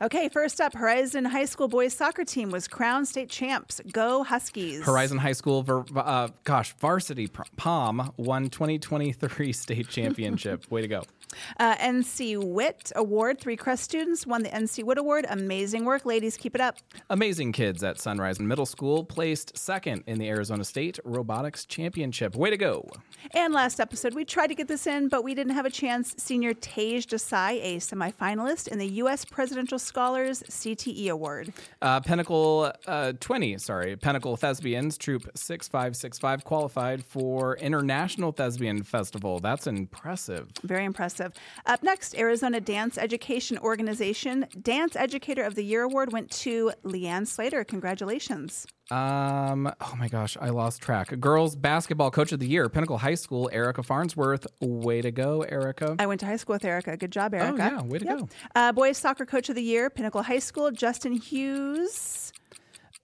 Okay, 0.01 0.29
first 0.29 0.59
up, 0.59 0.73
Horizon 0.73 1.25
High 1.25 1.45
School 1.45 1.67
boys 1.67 1.93
soccer 1.93 2.25
team 2.25 2.49
was 2.49 2.67
crowned 2.67 3.07
state 3.07 3.29
champs. 3.29 3.79
Go 3.91 4.23
Huskies! 4.23 4.83
Horizon 4.83 5.19
High 5.19 5.33
School, 5.33 5.61
ver- 5.61 5.85
uh, 5.95 6.29
gosh, 6.43 6.73
varsity 6.79 7.27
pr- 7.27 7.43
POM 7.55 8.11
won 8.17 8.49
2023 8.49 9.53
state 9.53 9.89
championship. 9.89 10.71
Way 10.71 10.81
to 10.81 10.87
go. 10.87 11.03
Uh, 11.59 11.75
NCWIT 11.75 12.93
Award. 12.95 13.39
Three 13.39 13.55
Crest 13.55 13.83
students 13.83 14.25
won 14.25 14.43
the 14.43 14.49
NCWIT 14.49 14.97
Award. 14.97 15.25
Amazing 15.29 15.85
work, 15.85 16.05
ladies. 16.05 16.37
Keep 16.37 16.55
it 16.55 16.61
up. 16.61 16.77
Amazing 17.09 17.51
Kids 17.51 17.83
at 17.83 17.99
Sunrise 17.99 18.39
Middle 18.39 18.65
School 18.65 19.03
placed 19.03 19.57
second 19.57 20.03
in 20.07 20.19
the 20.19 20.27
Arizona 20.29 20.63
State 20.63 20.99
Robotics 21.03 21.65
Championship. 21.65 22.35
Way 22.35 22.49
to 22.49 22.57
go. 22.57 22.89
And 23.33 23.53
last 23.53 23.79
episode, 23.79 24.13
we 24.13 24.25
tried 24.25 24.47
to 24.47 24.55
get 24.55 24.67
this 24.67 24.87
in, 24.87 25.07
but 25.07 25.23
we 25.23 25.35
didn't 25.35 25.53
have 25.53 25.65
a 25.65 25.69
chance. 25.69 26.15
Senior 26.17 26.53
Tej 26.53 27.01
Desai, 27.01 27.59
a 27.63 27.77
semifinalist 27.77 28.67
in 28.67 28.79
the 28.79 28.87
U.S. 28.87 29.25
Presidential 29.25 29.79
Scholars 29.79 30.43
CTE 30.49 31.09
Award. 31.09 31.53
Uh, 31.81 31.99
Pinnacle 31.99 32.71
uh, 32.87 33.13
20, 33.19 33.57
sorry, 33.57 33.95
Pinnacle 33.95 34.35
Thespians, 34.35 34.97
Troupe 34.97 35.29
6565 35.35 36.43
qualified 36.43 37.03
for 37.05 37.55
International 37.57 38.31
Thespian 38.31 38.83
Festival. 38.83 39.39
That's 39.39 39.67
impressive. 39.67 40.47
Very 40.63 40.85
impressive. 40.85 41.20
Up 41.65 41.83
next, 41.83 42.15
Arizona 42.17 42.59
Dance 42.59 42.97
Education 42.97 43.57
Organization 43.59 44.47
Dance 44.61 44.95
Educator 44.95 45.43
of 45.43 45.55
the 45.55 45.63
Year 45.63 45.83
Award 45.83 46.11
went 46.11 46.31
to 46.31 46.71
Leanne 46.83 47.27
Slater. 47.27 47.63
Congratulations. 47.63 48.65
Um, 48.89 49.71
oh 49.79 49.95
my 49.97 50.09
gosh, 50.09 50.35
I 50.41 50.49
lost 50.49 50.81
track. 50.81 51.17
Girls 51.19 51.55
Basketball 51.55 52.11
Coach 52.11 52.33
of 52.33 52.39
the 52.39 52.47
Year, 52.47 52.67
Pinnacle 52.67 52.97
High 52.97 53.15
School, 53.15 53.49
Erica 53.53 53.83
Farnsworth. 53.83 54.45
Way 54.59 55.01
to 55.01 55.11
go, 55.11 55.43
Erica. 55.43 55.95
I 55.97 56.05
went 56.07 56.19
to 56.19 56.25
high 56.25 56.35
school 56.35 56.55
with 56.55 56.65
Erica. 56.65 56.97
Good 56.97 57.11
job, 57.11 57.33
Erica. 57.33 57.71
Oh, 57.73 57.75
yeah, 57.77 57.81
way 57.83 57.99
to 57.99 58.05
go. 58.05 58.29
Uh, 58.53 58.71
boys 58.73 58.97
Soccer 58.97 59.25
Coach 59.25 59.47
of 59.49 59.55
the 59.55 59.63
Year, 59.63 59.89
Pinnacle 59.89 60.23
High 60.23 60.39
School, 60.39 60.71
Justin 60.71 61.13
Hughes. 61.13 62.33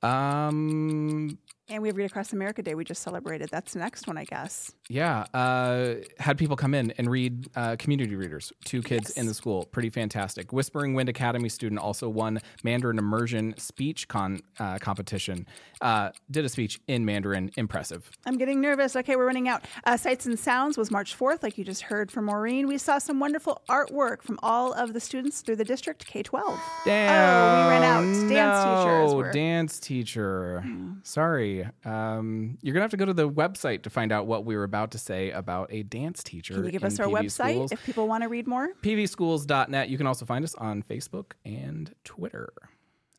Um, 0.03 1.37
And 1.69 1.81
we 1.81 1.89
have 1.89 1.97
Read 1.97 2.05
Across 2.05 2.33
America 2.33 2.61
Day 2.61 2.75
we 2.75 2.83
just 2.83 3.01
celebrated. 3.01 3.49
That's 3.49 3.73
the 3.73 3.79
next 3.79 4.07
one, 4.07 4.17
I 4.17 4.25
guess. 4.25 4.71
Yeah, 4.89 5.25
uh, 5.33 5.95
had 6.19 6.37
people 6.37 6.55
come 6.55 6.73
in 6.73 6.91
and 6.97 7.09
read 7.09 7.47
uh, 7.55 7.75
community 7.77 8.15
readers 8.15 8.53
Two 8.63 8.81
kids 8.81 9.11
in 9.11 9.25
the 9.25 9.33
school. 9.33 9.65
Pretty 9.65 9.89
fantastic. 9.89 10.53
Whispering 10.53 10.93
Wind 10.93 11.09
Academy 11.09 11.49
student 11.49 11.79
also 11.81 12.07
won 12.07 12.39
Mandarin 12.63 12.97
immersion 12.97 13.53
speech 13.57 14.07
con 14.07 14.39
uh, 14.59 14.77
competition. 14.79 15.45
Uh, 15.81 16.11
did 16.31 16.45
a 16.45 16.49
speech 16.49 16.79
in 16.87 17.05
Mandarin. 17.05 17.51
Impressive. 17.57 18.09
I'm 18.25 18.37
getting 18.37 18.61
nervous. 18.61 18.95
Okay, 18.95 19.15
we're 19.15 19.25
running 19.25 19.47
out. 19.47 19.65
Uh, 19.85 19.97
Sights 19.97 20.25
and 20.25 20.39
Sounds 20.39 20.77
was 20.77 20.89
March 20.89 21.17
4th, 21.17 21.43
like 21.43 21.57
you 21.57 21.63
just 21.63 21.81
heard 21.83 22.11
from 22.11 22.25
Maureen. 22.25 22.67
We 22.67 22.77
saw 22.77 22.97
some 22.97 23.19
wonderful 23.19 23.61
artwork 23.69 24.21
from 24.21 24.39
all 24.41 24.73
of 24.73 24.93
the 24.93 24.99
students 24.99 25.41
through 25.41 25.57
the 25.57 25.65
district 25.65 26.05
K 26.05 26.23
12. 26.23 26.59
Damn. 26.85 27.09
Oh, 27.09 27.67
we 27.67 27.73
ran 27.73 27.83
out. 27.83 28.29
Dance 28.29 28.63
teachers 28.63 29.11
no, 29.11 29.17
were- 29.17 29.31
Dance 29.31 29.79
teacher. 29.79 30.63
Sorry. 31.03 31.67
Um, 31.85 32.57
you're 32.61 32.73
gonna 32.73 32.83
have 32.83 32.91
to 32.91 32.97
go 32.97 33.05
to 33.05 33.13
the 33.13 33.29
website 33.29 33.83
to 33.83 33.89
find 33.89 34.11
out 34.11 34.27
what 34.27 34.45
we 34.45 34.55
were 34.55 34.63
about 34.63 34.76
to 34.85 34.97
say 34.97 35.31
about 35.31 35.71
a 35.71 35.83
dance 35.83 36.23
teacher. 36.23 36.53
Can 36.53 36.65
you 36.65 36.71
give 36.71 36.83
in 36.83 36.87
us 36.87 36.99
our 36.99 37.07
PV 37.07 37.11
website 37.25 37.53
Schools. 37.53 37.71
if 37.71 37.85
people 37.85 38.07
want 38.07 38.23
to 38.23 38.29
read 38.29 38.47
more? 38.47 38.69
pvschools.net. 38.81 39.89
You 39.89 39.97
can 39.97 40.07
also 40.07 40.25
find 40.25 40.43
us 40.45 40.55
on 40.55 40.83
Facebook 40.83 41.31
and 41.43 41.93
Twitter. 42.03 42.53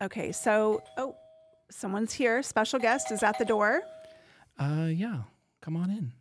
Okay, 0.01 0.31
so, 0.31 0.81
oh, 0.97 1.15
someone's 1.69 2.13
here. 2.13 2.41
Special 2.41 2.79
guest 2.79 3.11
is 3.11 3.21
at 3.23 3.37
the 3.37 3.45
door. 3.45 3.81
Uh, 4.57 4.87
yeah, 4.91 5.23
come 5.61 5.75
on 5.75 5.89
in. 5.89 6.13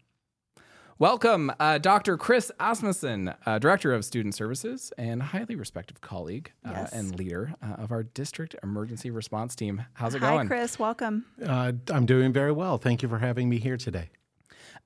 Welcome, 1.01 1.53
uh, 1.61 1.79
Dr. 1.79 2.17
Chris 2.17 2.51
Asmussen, 2.59 3.33
uh, 3.47 3.61
Director 3.61 3.93
of 3.95 4.05
Student 4.05 4.35
Services 4.35 4.93
and 4.99 5.23
highly 5.23 5.55
respected 5.55 6.01
colleague 6.01 6.51
uh, 6.67 6.71
Yes. 6.73 6.93
and 6.93 7.17
leader 7.17 7.55
uh, 7.63 7.75
of 7.81 7.93
our 7.93 8.03
district 8.03 8.57
emergency 8.65 9.09
response 9.13 9.55
team. 9.55 9.85
How's 9.93 10.17
it 10.17 10.23
Hi, 10.23 10.31
going? 10.31 10.49
Hi, 10.49 10.57
Chris. 10.57 10.77
Welcome. 10.77 11.25
Uh, 11.41 11.71
I'm 11.93 12.05
doing 12.05 12.33
very 12.33 12.51
well. 12.51 12.79
Thank 12.79 13.05
you 13.05 13.09
for 13.09 13.19
having 13.21 13.49
me 13.49 13.59
here 13.61 13.77
today. 13.77 14.11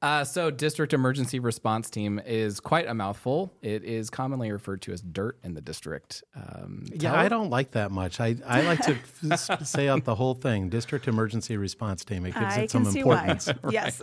Uh, 0.03 0.25
so, 0.25 0.51
district 0.51 0.93
emergency 0.93 1.39
response 1.39 1.89
team 1.89 2.21
is 2.27 2.59
quite 2.59 2.89
a 2.89 2.95
mouthful. 2.95 3.53
It 3.63 3.85
is 3.85 4.11
commonly 4.11 4.51
referred 4.51 4.83
to 4.83 4.93
as 4.93 5.01
DIRT 5.01 5.35
in 5.45 5.55
the 5.55 5.61
district. 5.61 6.25
Um, 6.35 6.85
Yeah, 6.93 7.15
I 7.15 7.29
don't 7.29 7.51
like 7.51 7.71
that 7.71 7.93
much. 7.93 8.19
I, 8.19 8.35
I 8.45 8.63
like 8.63 8.81
to 8.81 8.97
f- 9.31 9.63
say 9.67 9.89
out 9.89 10.05
the 10.05 10.17
whole 10.17 10.35
thing 10.35 10.69
District 10.69 11.07
Emergency 11.07 11.57
Response 11.57 12.05
Team. 12.05 12.27
It 12.27 12.35
gives 12.35 12.57
I 12.57 12.63
it 12.63 12.71
some 12.73 12.85
importance. 12.85 13.47
why. 13.47 13.55
Yes. 13.71 14.03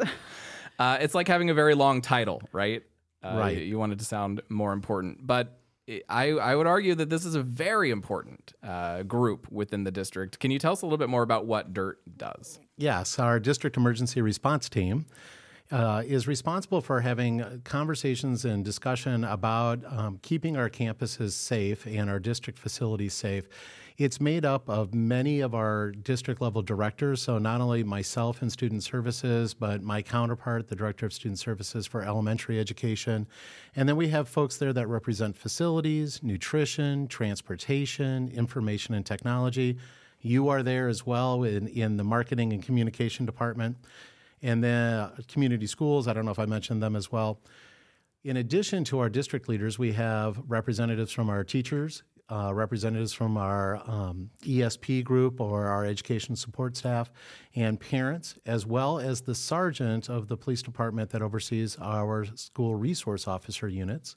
Uh, 0.79 0.97
it's 1.01 1.13
like 1.13 1.27
having 1.27 1.49
a 1.49 1.53
very 1.53 1.75
long 1.75 2.01
title, 2.01 2.41
right? 2.53 2.83
Uh, 3.21 3.35
Right. 3.37 3.57
You, 3.57 3.63
you 3.63 3.79
want 3.79 3.91
it 3.91 3.99
to 3.99 4.05
sound 4.05 4.41
more 4.47 4.71
important, 4.71 5.27
but 5.27 5.59
I 6.07 6.29
I 6.29 6.55
would 6.55 6.67
argue 6.67 6.95
that 6.95 7.09
this 7.09 7.25
is 7.25 7.35
a 7.35 7.43
very 7.43 7.91
important 7.91 8.53
uh, 8.63 9.03
group 9.03 9.51
within 9.51 9.83
the 9.83 9.91
district. 9.91 10.39
Can 10.39 10.51
you 10.51 10.59
tell 10.59 10.71
us 10.71 10.81
a 10.81 10.85
little 10.85 10.97
bit 10.97 11.09
more 11.09 11.23
about 11.23 11.45
what 11.45 11.73
DIRT 11.73 11.95
does? 12.15 12.59
Yes, 12.77 13.19
our 13.19 13.39
District 13.39 13.75
Emergency 13.75 14.21
Response 14.21 14.69
Team 14.69 15.05
uh, 15.71 16.03
is 16.05 16.27
responsible 16.27 16.81
for 16.81 17.01
having 17.01 17.61
conversations 17.63 18.45
and 18.45 18.65
discussion 18.65 19.23
about 19.23 19.79
um, 19.85 20.19
keeping 20.21 20.57
our 20.57 20.69
campuses 20.69 21.31
safe 21.31 21.85
and 21.85 22.09
our 22.09 22.19
district 22.19 22.57
facilities 22.57 23.13
safe. 23.13 23.47
It's 23.97 24.21
made 24.21 24.45
up 24.45 24.69
of 24.69 24.93
many 24.93 25.41
of 25.41 25.53
our 25.53 25.91
district 25.91 26.41
level 26.41 26.61
directors. 26.61 27.21
So, 27.21 27.37
not 27.37 27.59
only 27.59 27.83
myself 27.83 28.41
in 28.41 28.49
student 28.49 28.81
services, 28.81 29.53
but 29.53 29.83
my 29.83 30.01
counterpart, 30.01 30.69
the 30.69 30.75
director 30.75 31.05
of 31.05 31.11
student 31.11 31.37
services 31.37 31.85
for 31.85 32.01
elementary 32.01 32.59
education. 32.59 33.27
And 33.75 33.89
then 33.89 33.97
we 33.97 34.07
have 34.07 34.29
folks 34.29 34.55
there 34.55 34.71
that 34.71 34.87
represent 34.87 35.35
facilities, 35.35 36.23
nutrition, 36.23 37.09
transportation, 37.09 38.29
information 38.29 38.95
and 38.95 39.05
technology. 39.05 39.77
You 40.21 40.47
are 40.47 40.63
there 40.63 40.87
as 40.87 41.05
well 41.05 41.43
in, 41.43 41.67
in 41.67 41.97
the 41.97 42.03
marketing 42.05 42.53
and 42.53 42.63
communication 42.63 43.25
department. 43.25 43.75
And 44.41 44.63
then 44.63 44.93
uh, 44.93 45.15
community 45.27 45.67
schools, 45.67 46.07
I 46.07 46.13
don't 46.13 46.25
know 46.25 46.31
if 46.31 46.39
I 46.39 46.45
mentioned 46.45 46.81
them 46.81 46.95
as 46.95 47.11
well. 47.11 47.39
In 48.23 48.37
addition 48.37 48.83
to 48.85 48.99
our 48.99 49.09
district 49.09 49.47
leaders, 49.47 49.79
we 49.79 49.93
have 49.93 50.41
representatives 50.47 51.11
from 51.11 51.29
our 51.29 51.43
teachers 51.43 52.03
uh, 52.31 52.51
representatives 52.53 53.11
from 53.11 53.37
our 53.37 53.81
um, 53.89 54.29
ESP 54.43 55.03
group 55.03 55.41
or 55.41 55.65
our 55.65 55.85
education 55.85 56.35
support 56.35 56.77
staff, 56.77 57.11
and 57.55 57.79
parents, 57.79 58.35
as 58.45 58.65
well 58.65 58.99
as 58.99 59.21
the 59.21 59.33
sergeant 59.33 60.09
of 60.09 60.27
the 60.27 60.37
police 60.37 60.61
department 60.61 61.09
that 61.09 61.21
oversees 61.21 61.77
our 61.81 62.25
school 62.35 62.75
resource 62.75 63.27
officer 63.27 63.67
units 63.67 64.15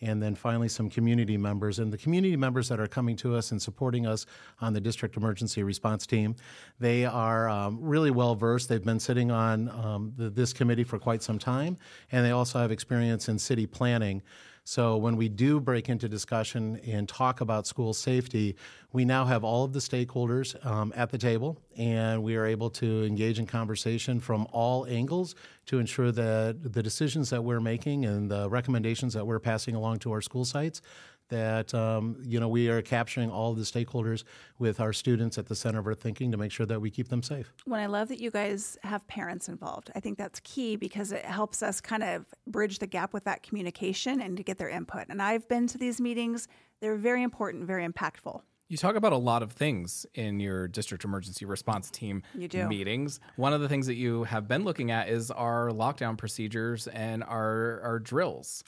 and 0.00 0.22
then 0.22 0.34
finally 0.34 0.68
some 0.68 0.90
community 0.90 1.36
members. 1.36 1.78
And 1.78 1.92
the 1.92 1.98
community 1.98 2.36
members 2.36 2.68
that 2.68 2.80
are 2.80 2.86
coming 2.86 3.16
to 3.16 3.34
us 3.34 3.50
and 3.50 3.60
supporting 3.60 4.06
us 4.06 4.26
on 4.60 4.72
the 4.72 4.80
district 4.80 5.16
emergency 5.16 5.62
response 5.62 6.06
team, 6.06 6.36
they 6.78 7.04
are 7.04 7.48
um, 7.48 7.78
really 7.80 8.10
well 8.10 8.34
versed. 8.34 8.68
They've 8.68 8.84
been 8.84 9.00
sitting 9.00 9.30
on 9.30 9.68
um, 9.70 10.12
the, 10.16 10.30
this 10.30 10.52
committee 10.52 10.84
for 10.84 10.98
quite 10.98 11.22
some 11.22 11.38
time, 11.38 11.76
and 12.12 12.24
they 12.24 12.30
also 12.30 12.58
have 12.58 12.70
experience 12.70 13.28
in 13.28 13.38
city 13.38 13.66
planning. 13.66 14.22
So 14.68 14.96
when 14.96 15.16
we 15.16 15.28
do 15.28 15.60
break 15.60 15.88
into 15.88 16.08
discussion 16.08 16.80
and 16.84 17.08
talk 17.08 17.40
about 17.40 17.68
school 17.68 17.94
safety, 17.94 18.56
we 18.92 19.04
now 19.04 19.24
have 19.24 19.44
all 19.44 19.62
of 19.62 19.72
the 19.72 19.78
stakeholders 19.78 20.56
um, 20.66 20.92
at 20.96 21.08
the 21.08 21.18
table, 21.18 21.56
and 21.76 22.20
we 22.20 22.34
are 22.34 22.44
able 22.44 22.70
to 22.70 23.04
engage 23.04 23.38
in 23.38 23.46
conversation 23.46 24.18
from 24.18 24.44
all 24.50 24.84
angles 24.86 25.36
to 25.66 25.78
ensure 25.78 26.10
that 26.10 26.72
the 26.72 26.82
decisions 26.82 27.30
that 27.30 27.44
we're 27.44 27.60
making 27.60 28.06
and 28.06 28.28
the 28.28 28.50
recommendations 28.50 29.14
that 29.14 29.24
we're 29.24 29.38
passing 29.38 29.76
along 29.76 30.00
to 30.00 30.10
our 30.10 30.20
school 30.20 30.44
sites 30.44 30.82
that 31.28 31.74
um, 31.74 32.16
you 32.22 32.40
know 32.40 32.48
we 32.48 32.68
are 32.68 32.82
capturing 32.82 33.30
all 33.30 33.52
of 33.52 33.58
the 33.58 33.64
stakeholders 33.64 34.24
with 34.58 34.80
our 34.80 34.92
students 34.92 35.38
at 35.38 35.46
the 35.46 35.54
center 35.54 35.78
of 35.78 35.86
our 35.86 35.94
thinking 35.94 36.30
to 36.32 36.36
make 36.36 36.52
sure 36.52 36.66
that 36.66 36.80
we 36.80 36.90
keep 36.90 37.08
them 37.08 37.22
safe. 37.22 37.52
When 37.64 37.80
I 37.80 37.86
love 37.86 38.08
that 38.08 38.20
you 38.20 38.30
guys 38.30 38.78
have 38.82 39.06
parents 39.06 39.48
involved, 39.48 39.90
I 39.94 40.00
think 40.00 40.18
that's 40.18 40.40
key 40.40 40.76
because 40.76 41.12
it 41.12 41.24
helps 41.24 41.62
us 41.62 41.80
kind 41.80 42.02
of 42.02 42.26
bridge 42.46 42.78
the 42.78 42.86
gap 42.86 43.12
with 43.12 43.24
that 43.24 43.42
communication 43.42 44.20
and 44.20 44.36
to 44.36 44.42
get 44.42 44.58
their 44.58 44.68
input. 44.68 45.06
And 45.08 45.22
I've 45.22 45.48
been 45.48 45.66
to 45.68 45.78
these 45.78 46.00
meetings; 46.00 46.48
they're 46.80 46.96
very 46.96 47.22
important, 47.22 47.66
very 47.66 47.86
impactful. 47.86 48.42
You 48.68 48.76
talk 48.76 48.96
about 48.96 49.12
a 49.12 49.16
lot 49.16 49.44
of 49.44 49.52
things 49.52 50.06
in 50.14 50.40
your 50.40 50.66
district 50.66 51.04
emergency 51.04 51.44
response 51.44 51.88
team 51.88 52.24
you 52.34 52.48
do. 52.48 52.66
meetings. 52.66 53.20
One 53.36 53.52
of 53.52 53.60
the 53.60 53.68
things 53.68 53.86
that 53.86 53.94
you 53.94 54.24
have 54.24 54.48
been 54.48 54.64
looking 54.64 54.90
at 54.90 55.08
is 55.08 55.30
our 55.30 55.68
lockdown 55.68 56.18
procedures 56.18 56.88
and 56.88 57.22
our, 57.22 57.80
our 57.82 58.00
drills. 58.00 58.64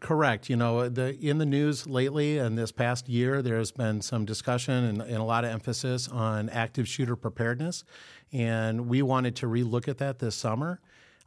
Correct. 0.00 0.50
You 0.50 0.56
know, 0.56 0.88
the, 0.88 1.16
in 1.18 1.38
the 1.38 1.46
news 1.46 1.86
lately 1.86 2.38
and 2.38 2.58
this 2.58 2.72
past 2.72 3.08
year, 3.08 3.40
there's 3.40 3.70
been 3.70 4.02
some 4.02 4.24
discussion 4.24 4.84
and, 4.84 5.00
and, 5.00 5.16
a 5.16 5.22
lot 5.22 5.44
of 5.44 5.50
emphasis 5.50 6.08
on 6.08 6.48
active 6.48 6.88
shooter 6.88 7.14
preparedness. 7.14 7.84
And 8.32 8.88
we 8.88 9.02
wanted 9.02 9.36
to 9.36 9.46
relook 9.46 9.86
at 9.86 9.98
that 9.98 10.18
this 10.18 10.34
summer. 10.34 10.80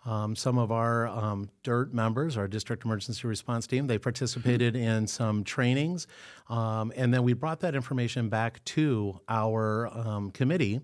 Um, 0.06 0.36
some 0.36 0.58
of 0.58 0.72
our 0.72 1.08
um, 1.08 1.50
DIRT 1.64 1.94
members, 1.94 2.38
our 2.38 2.48
District 2.48 2.84
Emergency 2.84 3.28
Response 3.28 3.68
Team, 3.68 3.88
they 3.88 3.98
participated 3.98 4.76
in 4.76 5.08
some 5.08 5.44
trainings. 5.44 6.08
Um, 6.50 6.92
and 6.96 7.14
then 7.14 7.24
we 7.24 7.34
brought 7.34 7.60
that 7.62 7.76
information 7.76 8.30
back 8.30 8.64
to 8.66 9.20
our 9.30 9.88
um, 9.88 10.32
committee 10.32 10.82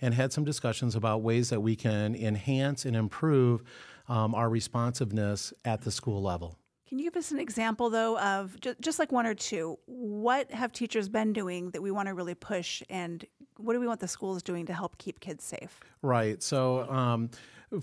and 0.00 0.14
had 0.14 0.32
some 0.32 0.44
discussions 0.44 0.94
about 0.94 1.22
ways 1.22 1.50
that 1.50 1.60
we 1.60 1.76
can 1.76 2.14
enhance 2.14 2.84
and 2.84 2.94
improve 2.94 3.62
um, 4.08 4.34
our 4.34 4.48
responsiveness 4.48 5.52
at 5.64 5.82
the 5.82 5.90
school 5.90 6.22
level. 6.22 6.56
Can 6.88 6.98
you 6.98 7.04
give 7.04 7.18
us 7.18 7.32
an 7.32 7.38
example, 7.38 7.90
though, 7.90 8.18
of 8.18 8.56
just 8.80 8.98
like 8.98 9.12
one 9.12 9.26
or 9.26 9.34
two? 9.34 9.78
What 9.84 10.50
have 10.50 10.72
teachers 10.72 11.08
been 11.10 11.34
doing 11.34 11.70
that 11.72 11.82
we 11.82 11.90
want 11.90 12.08
to 12.08 12.14
really 12.14 12.34
push, 12.34 12.82
and 12.88 13.22
what 13.58 13.74
do 13.74 13.80
we 13.80 13.86
want 13.86 14.00
the 14.00 14.08
schools 14.08 14.42
doing 14.42 14.64
to 14.66 14.72
help 14.72 14.96
keep 14.96 15.20
kids 15.20 15.44
safe? 15.44 15.80
Right. 16.00 16.42
So, 16.42 16.90
um, 16.90 17.30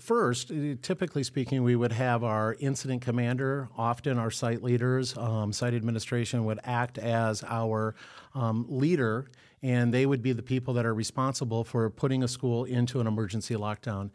First, 0.00 0.50
typically 0.82 1.22
speaking, 1.22 1.62
we 1.62 1.76
would 1.76 1.92
have 1.92 2.24
our 2.24 2.56
incident 2.58 3.02
commander, 3.02 3.68
often 3.78 4.18
our 4.18 4.32
site 4.32 4.60
leaders, 4.60 5.16
um, 5.16 5.52
site 5.52 5.74
administration 5.74 6.44
would 6.44 6.58
act 6.64 6.98
as 6.98 7.44
our 7.44 7.94
um, 8.34 8.66
leader, 8.68 9.26
and 9.62 9.94
they 9.94 10.04
would 10.04 10.22
be 10.22 10.32
the 10.32 10.42
people 10.42 10.74
that 10.74 10.84
are 10.84 10.94
responsible 10.94 11.62
for 11.62 11.88
putting 11.88 12.24
a 12.24 12.28
school 12.28 12.64
into 12.64 12.98
an 12.98 13.06
emergency 13.06 13.54
lockdown. 13.54 14.10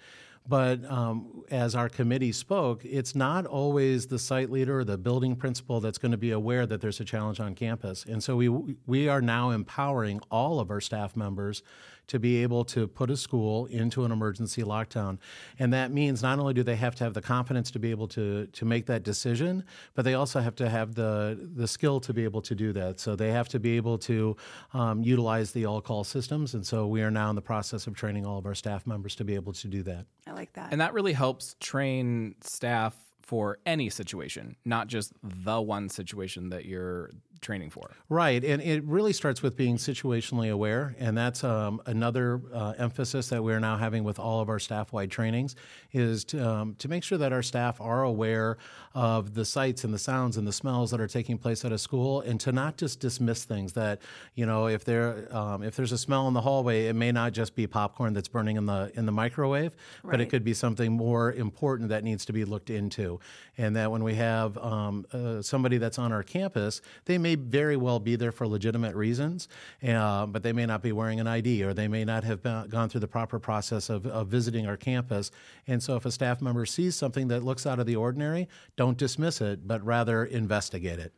But 0.48 0.84
um, 0.90 1.44
as 1.52 1.76
our 1.76 1.88
committee 1.88 2.32
spoke, 2.32 2.84
it's 2.84 3.16
not 3.16 3.46
always 3.46 4.08
the 4.08 4.20
site 4.20 4.50
leader 4.50 4.80
or 4.80 4.84
the 4.84 4.98
building 4.98 5.36
principal 5.36 5.80
that's 5.80 5.98
going 5.98 6.12
to 6.12 6.18
be 6.18 6.32
aware 6.32 6.66
that 6.66 6.82
there's 6.82 7.00
a 7.00 7.06
challenge 7.06 7.40
on 7.40 7.54
campus. 7.54 8.06
And 8.06 8.24
so 8.24 8.36
we, 8.36 8.50
we 8.86 9.08
are 9.08 9.22
now 9.22 9.52
empowering 9.52 10.20
all 10.32 10.60
of 10.60 10.72
our 10.72 10.82
staff 10.82 11.16
members 11.16 11.62
to 12.08 12.20
be 12.20 12.44
able 12.44 12.66
to 12.66 12.88
put 12.88 13.10
a 13.10 13.16
school 13.16 13.68
into 13.68 14.04
an 14.04 14.12
emergency 14.12 14.64
lockdown. 14.64 15.18
And 15.60 15.72
that 15.72 15.92
means 15.92 16.22
not 16.22 16.40
only 16.40 16.54
do 16.54 16.62
they 16.62 16.76
have 16.76 16.94
to 16.96 17.06
have 17.06 17.14
the 17.14 17.22
confidence 17.22 17.72
to 17.72 17.80
be 17.80 17.90
able 17.92 18.08
to, 18.10 18.48
to 18.48 18.66
make 18.66 18.86
that 18.88 19.04
decision, 19.04 19.64
but 19.94 20.04
they 20.04 20.16
also 20.16 20.42
have 20.42 20.56
to 20.56 20.68
have 20.68 20.94
the, 20.94 21.50
the 21.56 21.68
skill 21.68 22.02
to 22.02 22.14
be 22.14 22.26
able 22.26 22.42
to 22.42 22.54
do 22.54 22.74
that. 22.74 23.00
So 23.00 23.16
they 23.16 23.32
have 23.32 23.48
to 23.50 23.60
be 23.62 23.78
able 23.78 23.98
to 24.00 24.36
um, 24.74 25.04
utilize 25.04 25.54
the 25.54 25.66
all 25.66 25.80
call 25.80 26.04
systems. 26.04 26.54
And 26.54 26.68
so 26.68 26.86
we 26.86 27.02
are 27.02 27.12
now 27.12 27.30
in 27.30 27.36
the 27.38 27.42
process 27.42 27.88
of 27.88 27.96
training 27.96 28.26
all 28.26 28.38
of 28.38 28.46
our 28.46 28.56
staff 28.56 28.86
members 28.86 29.16
to 29.16 29.24
be 29.24 29.36
able 29.36 29.54
to 29.54 29.68
do 29.70 29.82
that. 29.84 30.06
I 30.32 30.34
like 30.34 30.54
that. 30.54 30.70
And 30.72 30.80
that 30.82 30.94
really 30.94 31.14
helps 31.14 31.56
train 31.60 32.36
staff 32.42 32.96
for 33.22 33.60
any 33.66 33.90
situation, 33.90 34.56
not 34.66 34.88
just 34.88 35.14
the 35.24 35.62
one 35.62 35.90
situation 35.90 36.50
that 36.50 36.66
you're 36.66 37.12
training 37.42 37.70
for. 37.70 37.92
Right, 38.08 38.44
and 38.44 38.62
it 38.62 38.84
really 38.84 39.14
starts 39.14 39.42
with 39.42 39.58
being 39.58 39.78
situationally 39.78 40.52
aware, 40.52 40.96
and 41.00 41.18
that's 41.18 41.44
um, 41.44 41.82
another 41.86 42.42
uh, 42.54 42.74
emphasis 42.78 43.30
that 43.30 43.44
we're 43.44 43.60
now 43.60 43.78
having 43.78 44.04
with 44.04 44.20
all 44.20 44.42
of 44.42 44.50
our 44.50 44.60
staff-wide 44.60 45.12
trainings 45.12 45.56
is 45.92 46.24
to, 46.26 46.48
um, 46.48 46.76
to 46.76 46.88
make 46.88 47.04
sure 47.04 47.18
that 47.18 47.34
our 47.34 47.42
staff 47.42 47.82
are 47.82 48.04
aware 48.04 48.58
of 48.94 49.34
the 49.34 49.46
sights 49.46 49.84
and 49.84 49.94
the 49.94 50.00
sounds 50.00 50.38
and 50.38 50.48
the 50.48 50.52
smells 50.54 50.92
that 50.92 51.00
are 51.00 51.08
taking 51.08 51.38
place 51.38 51.66
at 51.66 51.72
a 51.72 51.78
school, 51.78 52.22
and 52.22 52.40
to 52.40 52.52
not 52.52 52.78
just 52.78 53.00
dismiss 53.00 53.44
things. 53.44 53.74
That 53.74 54.02
you 54.36 54.46
know, 54.46 54.68
if 54.68 54.84
there 54.84 55.28
um, 55.36 55.64
if 55.64 55.76
there's 55.76 55.92
a 55.92 55.98
smell 55.98 56.28
in 56.28 56.34
the 56.34 56.42
hallway, 56.42 56.88
it 56.88 56.94
may 56.94 57.12
not 57.12 57.34
just 57.34 57.56
be 57.56 57.68
popcorn 57.68 58.14
that's 58.14 58.28
burning 58.28 58.58
in 58.58 58.66
the 58.66 58.92
in 58.96 59.06
the 59.06 59.12
microwave, 59.12 59.76
right. 60.04 60.12
but 60.12 60.22
it 60.22 60.30
could 60.30 60.44
be 60.44 60.54
something 60.54 60.92
more 60.92 61.34
important 61.34 61.90
that 61.90 62.04
needs 62.04 62.26
to 62.26 62.34
be 62.34 62.46
looked 62.46 62.70
into. 62.70 63.20
And 63.58 63.76
that 63.76 63.92
when 63.92 64.04
we 64.04 64.16
have 64.16 64.58
um, 64.58 65.06
uh, 65.14 65.42
somebody 65.42 65.78
that's 65.78 66.00
on 66.00 66.12
our 66.12 66.24
campus, 66.24 66.82
they 67.06 67.18
may 67.18 67.31
very 67.36 67.78
well 67.78 68.00
be 68.00 68.16
there 68.16 68.32
for 68.32 68.48
legitimate 68.48 68.96
reasons, 68.96 69.48
uh, 69.88 70.26
but 70.26 70.44
they 70.44 70.54
may 70.54 70.66
not 70.66 70.82
be 70.82 70.92
wearing 70.92 71.20
an 71.20 71.28
ID 71.28 71.64
or 71.64 71.74
they 71.74 71.88
may 71.88 72.06
not 72.06 72.24
have 72.24 72.42
been, 72.42 72.68
gone 72.70 72.90
through 72.90 73.02
the 73.02 73.08
proper 73.08 73.40
process 73.40 73.90
of, 73.90 74.06
of 74.06 74.28
visiting 74.28 74.68
our 74.68 74.78
campus. 74.78 75.32
And 75.68 75.82
so, 75.82 75.96
if 75.96 76.06
a 76.06 76.12
staff 76.12 76.42
member 76.42 76.66
sees 76.66 76.96
something 76.96 77.28
that 77.30 77.44
looks 77.44 77.66
out 77.66 77.80
of 77.80 77.86
the 77.86 77.96
ordinary, 77.96 78.48
don't 78.76 78.98
dismiss 78.98 79.42
it, 79.42 79.68
but 79.68 79.84
rather 79.84 80.26
investigate 80.26 81.00
it. 81.00 81.14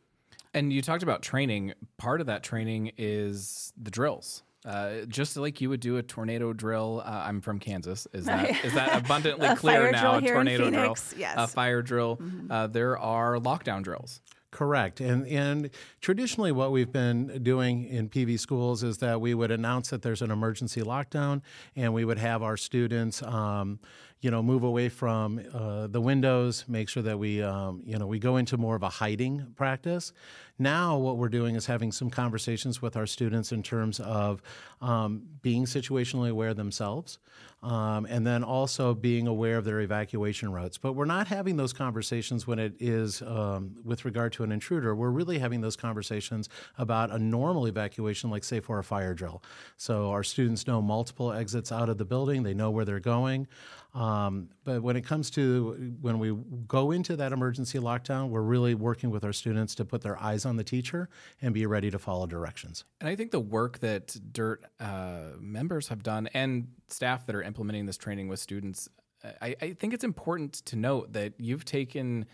And 0.52 0.72
you 0.72 0.82
talked 0.82 1.02
about 1.02 1.22
training. 1.22 1.74
Part 1.96 2.20
of 2.20 2.28
that 2.28 2.42
training 2.42 2.92
is 2.96 3.72
the 3.80 3.90
drills. 3.90 4.44
Uh, 4.64 5.04
just 5.08 5.36
like 5.36 5.60
you 5.60 5.68
would 5.68 5.80
do 5.80 5.98
a 5.98 6.02
tornado 6.02 6.52
drill. 6.54 7.02
Uh, 7.04 7.24
I'm 7.26 7.42
from 7.42 7.58
Kansas. 7.58 8.06
Is 8.14 8.24
that 8.24 8.64
is 8.64 8.72
that 8.72 8.96
abundantly 8.96 9.48
clear 9.56 9.90
now? 9.90 10.16
A 10.16 10.20
tornado 10.22 10.70
drill, 10.70 10.96
yes. 11.18 11.34
a 11.36 11.46
fire 11.46 11.82
drill. 11.82 12.16
Mm-hmm. 12.16 12.50
Uh, 12.50 12.66
there 12.68 12.96
are 12.98 13.36
lockdown 13.36 13.82
drills. 13.82 14.22
Correct. 14.54 15.00
And 15.00 15.26
and 15.26 15.68
traditionally 16.00 16.52
what 16.52 16.70
we've 16.70 16.92
been 16.92 17.42
doing 17.42 17.86
in 17.86 18.08
PV 18.08 18.38
schools 18.38 18.84
is 18.84 18.98
that 18.98 19.20
we 19.20 19.34
would 19.34 19.50
announce 19.50 19.90
that 19.90 20.02
there's 20.02 20.22
an 20.22 20.30
emergency 20.30 20.80
lockdown 20.80 21.42
and 21.74 21.92
we 21.92 22.04
would 22.04 22.18
have 22.18 22.40
our 22.40 22.56
students 22.56 23.20
um, 23.24 23.80
you 24.20 24.30
know 24.30 24.44
move 24.44 24.62
away 24.62 24.88
from 24.88 25.40
uh, 25.52 25.88
the 25.88 26.00
windows 26.00 26.64
make 26.68 26.88
sure 26.88 27.02
that 27.02 27.18
we 27.18 27.42
um, 27.42 27.82
you 27.84 27.98
know 27.98 28.06
we 28.06 28.20
go 28.20 28.36
into 28.36 28.56
more 28.56 28.76
of 28.76 28.84
a 28.84 28.88
hiding 28.88 29.44
practice 29.56 30.12
now 30.56 30.96
what 30.96 31.18
we're 31.18 31.28
doing 31.28 31.56
is 31.56 31.66
having 31.66 31.90
some 31.90 32.08
conversations 32.08 32.80
with 32.80 32.96
our 32.96 33.06
students 33.06 33.50
in 33.50 33.60
terms 33.60 33.98
of 33.98 34.40
um, 34.80 35.24
being 35.42 35.64
situationally 35.64 36.30
aware 36.30 36.54
themselves 36.54 37.18
Um, 37.64 38.06
and 38.10 38.26
then 38.26 38.44
also 38.44 38.92
being 38.92 39.26
aware 39.26 39.56
of 39.56 39.64
their 39.64 39.80
evacuation 39.80 40.52
routes. 40.52 40.76
But 40.76 40.92
we're 40.92 41.06
not 41.06 41.28
having 41.28 41.56
those 41.56 41.72
conversations 41.72 42.46
when 42.46 42.58
it 42.58 42.74
is 42.78 43.22
um, 43.22 43.74
with 43.82 44.04
regard 44.04 44.34
to 44.34 44.44
an 44.44 44.52
intruder. 44.52 44.94
We're 44.94 45.08
really 45.08 45.38
having 45.38 45.62
those 45.62 45.74
conversations 45.74 46.50
about 46.76 47.10
a 47.10 47.18
normal 47.18 47.66
evacuation, 47.66 48.28
like, 48.28 48.44
say, 48.44 48.60
for 48.60 48.78
a 48.78 48.84
fire 48.84 49.14
drill. 49.14 49.42
So 49.78 50.10
our 50.10 50.22
students 50.22 50.66
know 50.66 50.82
multiple 50.82 51.32
exits 51.32 51.72
out 51.72 51.88
of 51.88 51.96
the 51.96 52.04
building, 52.04 52.42
they 52.42 52.52
know 52.52 52.70
where 52.70 52.84
they're 52.84 53.00
going. 53.00 53.48
Um, 53.94 54.48
but 54.64 54.82
when 54.82 54.96
it 54.96 55.02
comes 55.02 55.30
to 55.30 55.94
when 56.00 56.18
we 56.18 56.36
go 56.66 56.90
into 56.90 57.14
that 57.16 57.32
emergency 57.32 57.78
lockdown, 57.78 58.28
we're 58.28 58.42
really 58.42 58.74
working 58.74 59.10
with 59.10 59.24
our 59.24 59.32
students 59.32 59.74
to 59.76 59.84
put 59.84 60.02
their 60.02 60.20
eyes 60.20 60.44
on 60.44 60.56
the 60.56 60.64
teacher 60.64 61.08
and 61.40 61.54
be 61.54 61.64
ready 61.64 61.90
to 61.90 61.98
follow 61.98 62.26
directions. 62.26 62.84
And 63.00 63.08
I 63.08 63.14
think 63.14 63.30
the 63.30 63.40
work 63.40 63.78
that 63.78 64.16
DIRT 64.32 64.64
uh, 64.80 65.36
members 65.38 65.88
have 65.88 66.02
done 66.02 66.28
and 66.34 66.68
staff 66.88 67.24
that 67.26 67.36
are 67.36 67.42
implementing 67.42 67.86
this 67.86 67.96
training 67.96 68.26
with 68.26 68.40
students, 68.40 68.88
I, 69.40 69.54
I 69.62 69.72
think 69.74 69.94
it's 69.94 70.04
important 70.04 70.54
to 70.66 70.76
note 70.76 71.12
that 71.12 71.34
you've 71.38 71.64
taken 71.64 72.26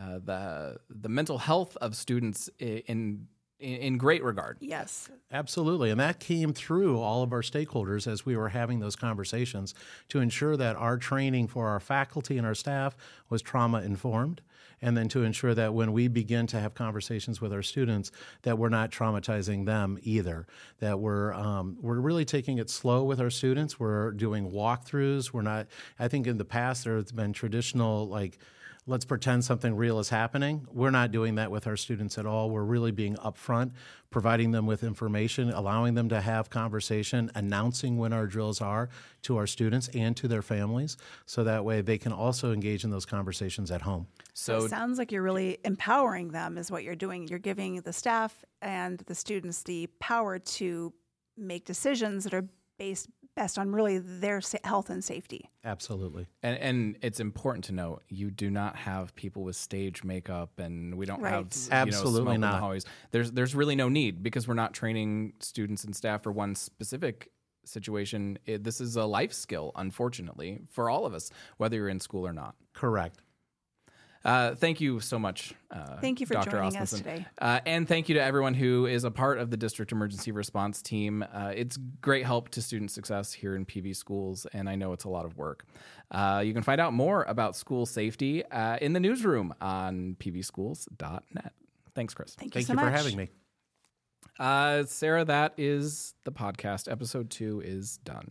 uh, 0.00 0.18
the 0.24 0.78
the 0.90 1.08
mental 1.08 1.38
health 1.38 1.76
of 1.80 1.94
students 1.94 2.50
in 2.58 3.28
in, 3.58 3.76
in 3.76 3.98
great 3.98 4.22
regard. 4.22 4.58
Yes. 4.60 5.08
Absolutely. 5.32 5.90
And 5.90 6.00
that 6.00 6.20
came 6.20 6.52
through 6.52 7.00
all 7.00 7.22
of 7.22 7.32
our 7.32 7.42
stakeholders 7.42 8.06
as 8.06 8.26
we 8.26 8.36
were 8.36 8.50
having 8.50 8.80
those 8.80 8.96
conversations 8.96 9.74
to 10.08 10.20
ensure 10.20 10.56
that 10.56 10.76
our 10.76 10.96
training 10.96 11.48
for 11.48 11.68
our 11.68 11.80
faculty 11.80 12.38
and 12.38 12.46
our 12.46 12.54
staff 12.54 12.96
was 13.28 13.42
trauma 13.42 13.82
informed. 13.82 14.40
And 14.82 14.98
then 14.98 15.08
to 15.10 15.24
ensure 15.24 15.54
that 15.54 15.72
when 15.72 15.92
we 15.92 16.08
begin 16.08 16.46
to 16.48 16.60
have 16.60 16.74
conversations 16.74 17.40
with 17.40 17.54
our 17.54 17.62
students, 17.62 18.10
that 18.42 18.58
we're 18.58 18.68
not 18.68 18.90
traumatizing 18.90 19.64
them 19.64 19.98
either. 20.02 20.46
That 20.80 21.00
we're 21.00 21.32
um, 21.32 21.78
we're 21.80 22.00
really 22.00 22.26
taking 22.26 22.58
it 22.58 22.68
slow 22.68 23.02
with 23.02 23.18
our 23.18 23.30
students. 23.30 23.80
We're 23.80 24.10
doing 24.10 24.50
walkthroughs. 24.50 25.32
We're 25.32 25.40
not. 25.40 25.68
I 25.98 26.08
think 26.08 26.26
in 26.26 26.36
the 26.36 26.44
past 26.44 26.84
there 26.84 26.96
has 26.96 27.12
been 27.12 27.32
traditional 27.32 28.08
like 28.08 28.38
let's 28.86 29.04
pretend 29.04 29.44
something 29.44 29.74
real 29.74 29.98
is 29.98 30.10
happening. 30.10 30.66
We're 30.70 30.90
not 30.90 31.10
doing 31.10 31.36
that 31.36 31.50
with 31.50 31.66
our 31.66 31.76
students 31.76 32.18
at 32.18 32.26
all. 32.26 32.50
We're 32.50 32.64
really 32.64 32.90
being 32.90 33.16
upfront, 33.16 33.72
providing 34.10 34.50
them 34.50 34.66
with 34.66 34.82
information, 34.82 35.50
allowing 35.50 35.94
them 35.94 36.10
to 36.10 36.20
have 36.20 36.50
conversation, 36.50 37.30
announcing 37.34 37.96
when 37.96 38.12
our 38.12 38.26
drills 38.26 38.60
are 38.60 38.90
to 39.22 39.38
our 39.38 39.46
students 39.46 39.88
and 39.94 40.14
to 40.18 40.28
their 40.28 40.42
families, 40.42 40.98
so 41.24 41.44
that 41.44 41.64
way 41.64 41.80
they 41.80 41.96
can 41.96 42.12
also 42.12 42.52
engage 42.52 42.84
in 42.84 42.90
those 42.90 43.06
conversations 43.06 43.70
at 43.70 43.82
home. 43.82 44.06
So, 44.34 44.60
so 44.60 44.66
it 44.66 44.68
sounds 44.68 44.98
like 44.98 45.10
you're 45.10 45.22
really 45.22 45.58
empowering 45.64 46.28
them, 46.28 46.58
is 46.58 46.70
what 46.70 46.84
you're 46.84 46.94
doing. 46.94 47.26
You're 47.28 47.38
giving 47.38 47.80
the 47.80 47.92
staff 47.92 48.44
and 48.60 48.98
the 49.06 49.14
students 49.14 49.62
the 49.62 49.86
power 49.98 50.38
to 50.38 50.92
make 51.36 51.64
decisions 51.64 52.24
that 52.24 52.34
are 52.34 52.46
based 52.78 53.08
best 53.34 53.58
on 53.58 53.72
really 53.72 53.98
their 53.98 54.40
health 54.62 54.90
and 54.90 55.02
safety. 55.02 55.50
Absolutely. 55.64 56.26
And, 56.42 56.58
and 56.58 56.96
it's 57.02 57.20
important 57.20 57.64
to 57.64 57.72
note 57.72 58.02
you 58.08 58.30
do 58.30 58.50
not 58.50 58.76
have 58.76 59.14
people 59.14 59.42
with 59.42 59.56
stage 59.56 60.04
makeup, 60.04 60.58
and 60.58 60.96
we 60.96 61.06
don't 61.06 61.20
right. 61.20 61.32
have 61.32 61.52
absolutely 61.70 62.32
you 62.32 62.38
know, 62.38 62.58
not. 62.58 62.74
The 62.80 62.84
there's 63.10 63.32
there's 63.32 63.54
really 63.54 63.76
no 63.76 63.88
need 63.88 64.22
because 64.22 64.46
we're 64.48 64.54
not 64.54 64.72
training 64.72 65.34
students 65.40 65.84
and 65.84 65.94
staff 65.94 66.22
for 66.22 66.32
one 66.32 66.54
specific 66.54 67.30
situation. 67.64 68.38
It, 68.46 68.64
this 68.64 68.80
is 68.80 68.96
a 68.96 69.04
life 69.04 69.32
skill, 69.32 69.72
unfortunately, 69.76 70.60
for 70.70 70.90
all 70.90 71.06
of 71.06 71.14
us, 71.14 71.30
whether 71.56 71.76
you're 71.76 71.88
in 71.88 72.00
school 72.00 72.26
or 72.26 72.32
not. 72.32 72.54
Correct. 72.72 73.20
Uh, 74.24 74.54
thank 74.54 74.80
you 74.80 75.00
so 75.00 75.18
much. 75.18 75.52
Uh, 75.70 75.96
thank 76.00 76.18
you 76.18 76.26
for 76.26 76.34
Dr. 76.34 76.52
joining 76.52 76.72
Osmundson. 76.72 76.80
us 76.80 76.90
today. 76.92 77.26
Uh, 77.38 77.60
and 77.66 77.86
thank 77.86 78.08
you 78.08 78.14
to 78.14 78.22
everyone 78.22 78.54
who 78.54 78.86
is 78.86 79.04
a 79.04 79.10
part 79.10 79.38
of 79.38 79.50
the 79.50 79.56
district 79.56 79.92
emergency 79.92 80.32
response 80.32 80.80
team. 80.80 81.24
Uh, 81.32 81.52
it's 81.54 81.76
great 82.00 82.24
help 82.24 82.48
to 82.50 82.62
student 82.62 82.90
success 82.90 83.32
here 83.34 83.54
in 83.54 83.66
PV 83.66 83.94
schools, 83.94 84.46
and 84.54 84.68
I 84.68 84.76
know 84.76 84.92
it's 84.94 85.04
a 85.04 85.10
lot 85.10 85.26
of 85.26 85.36
work. 85.36 85.66
Uh, 86.10 86.42
you 86.44 86.54
can 86.54 86.62
find 86.62 86.80
out 86.80 86.94
more 86.94 87.24
about 87.24 87.54
school 87.54 87.84
safety 87.84 88.44
uh, 88.46 88.78
in 88.80 88.94
the 88.94 89.00
newsroom 89.00 89.52
on 89.60 90.16
pvschools.net. 90.18 91.52
Thanks, 91.94 92.14
Chris. 92.14 92.34
Thank 92.34 92.54
you, 92.54 92.60
thank 92.60 92.66
so 92.66 92.72
you 92.72 92.78
for 92.78 92.90
having 92.90 93.16
me. 93.16 93.28
Sarah, 94.88 95.24
that 95.26 95.52
is 95.58 96.14
the 96.24 96.32
podcast. 96.32 96.90
Episode 96.90 97.28
two 97.28 97.60
is 97.62 97.98
done. 97.98 98.30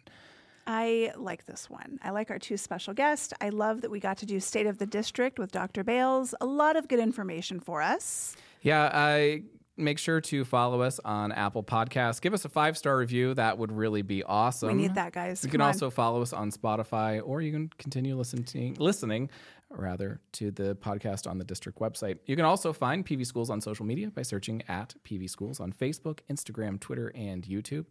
I 0.65 1.11
like 1.17 1.45
this 1.45 1.69
one. 1.69 1.99
I 2.03 2.11
like 2.11 2.31
our 2.31 2.39
two 2.39 2.57
special 2.57 2.93
guests. 2.93 3.33
I 3.41 3.49
love 3.49 3.81
that 3.81 3.91
we 3.91 3.99
got 3.99 4.17
to 4.19 4.25
do 4.25 4.39
State 4.39 4.65
of 4.65 4.77
the 4.77 4.85
District 4.85 5.37
with 5.39 5.51
Dr. 5.51 5.83
Bales. 5.83 6.33
A 6.41 6.45
lot 6.45 6.75
of 6.75 6.87
good 6.87 6.99
information 6.99 7.59
for 7.59 7.81
us. 7.81 8.35
Yeah, 8.61 8.89
I 8.93 9.43
make 9.75 9.97
sure 9.97 10.21
to 10.21 10.45
follow 10.45 10.81
us 10.81 10.99
on 11.03 11.31
Apple 11.31 11.63
Podcasts. 11.63 12.21
Give 12.21 12.33
us 12.33 12.45
a 12.45 12.49
five 12.49 12.77
star 12.77 12.97
review. 12.97 13.33
That 13.33 13.57
would 13.57 13.71
really 13.71 14.01
be 14.01 14.23
awesome. 14.23 14.69
We 14.69 14.83
need 14.83 14.95
that, 14.95 15.13
guys. 15.13 15.43
You 15.43 15.47
Come 15.49 15.53
can 15.53 15.61
on. 15.61 15.67
also 15.67 15.89
follow 15.89 16.21
us 16.21 16.33
on 16.33 16.51
Spotify, 16.51 17.21
or 17.23 17.41
you 17.41 17.51
can 17.51 17.69
continue 17.77 18.15
listening, 18.15 18.75
listening 18.79 19.29
rather, 19.69 20.21
to 20.33 20.51
the 20.51 20.75
podcast 20.75 21.29
on 21.29 21.39
the 21.39 21.43
district 21.43 21.79
website. 21.79 22.19
You 22.25 22.35
can 22.35 22.45
also 22.45 22.73
find 22.73 23.05
PV 23.05 23.25
Schools 23.25 23.49
on 23.49 23.59
social 23.59 23.85
media 23.85 24.11
by 24.11 24.21
searching 24.21 24.61
at 24.67 24.93
PV 25.03 25.29
Schools 25.29 25.59
on 25.59 25.73
Facebook, 25.73 26.19
Instagram, 26.31 26.79
Twitter, 26.79 27.11
and 27.15 27.43
YouTube. 27.43 27.85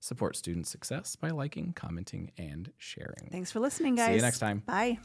Support 0.00 0.34
student 0.36 0.66
success 0.66 1.14
by 1.14 1.28
liking, 1.28 1.72
commenting, 1.74 2.32
and 2.38 2.72
sharing. 2.78 3.28
Thanks 3.30 3.52
for 3.52 3.60
listening, 3.60 3.96
guys. 3.96 4.08
See 4.08 4.14
you 4.14 4.22
next 4.22 4.38
time. 4.38 4.62
Bye. 4.66 4.98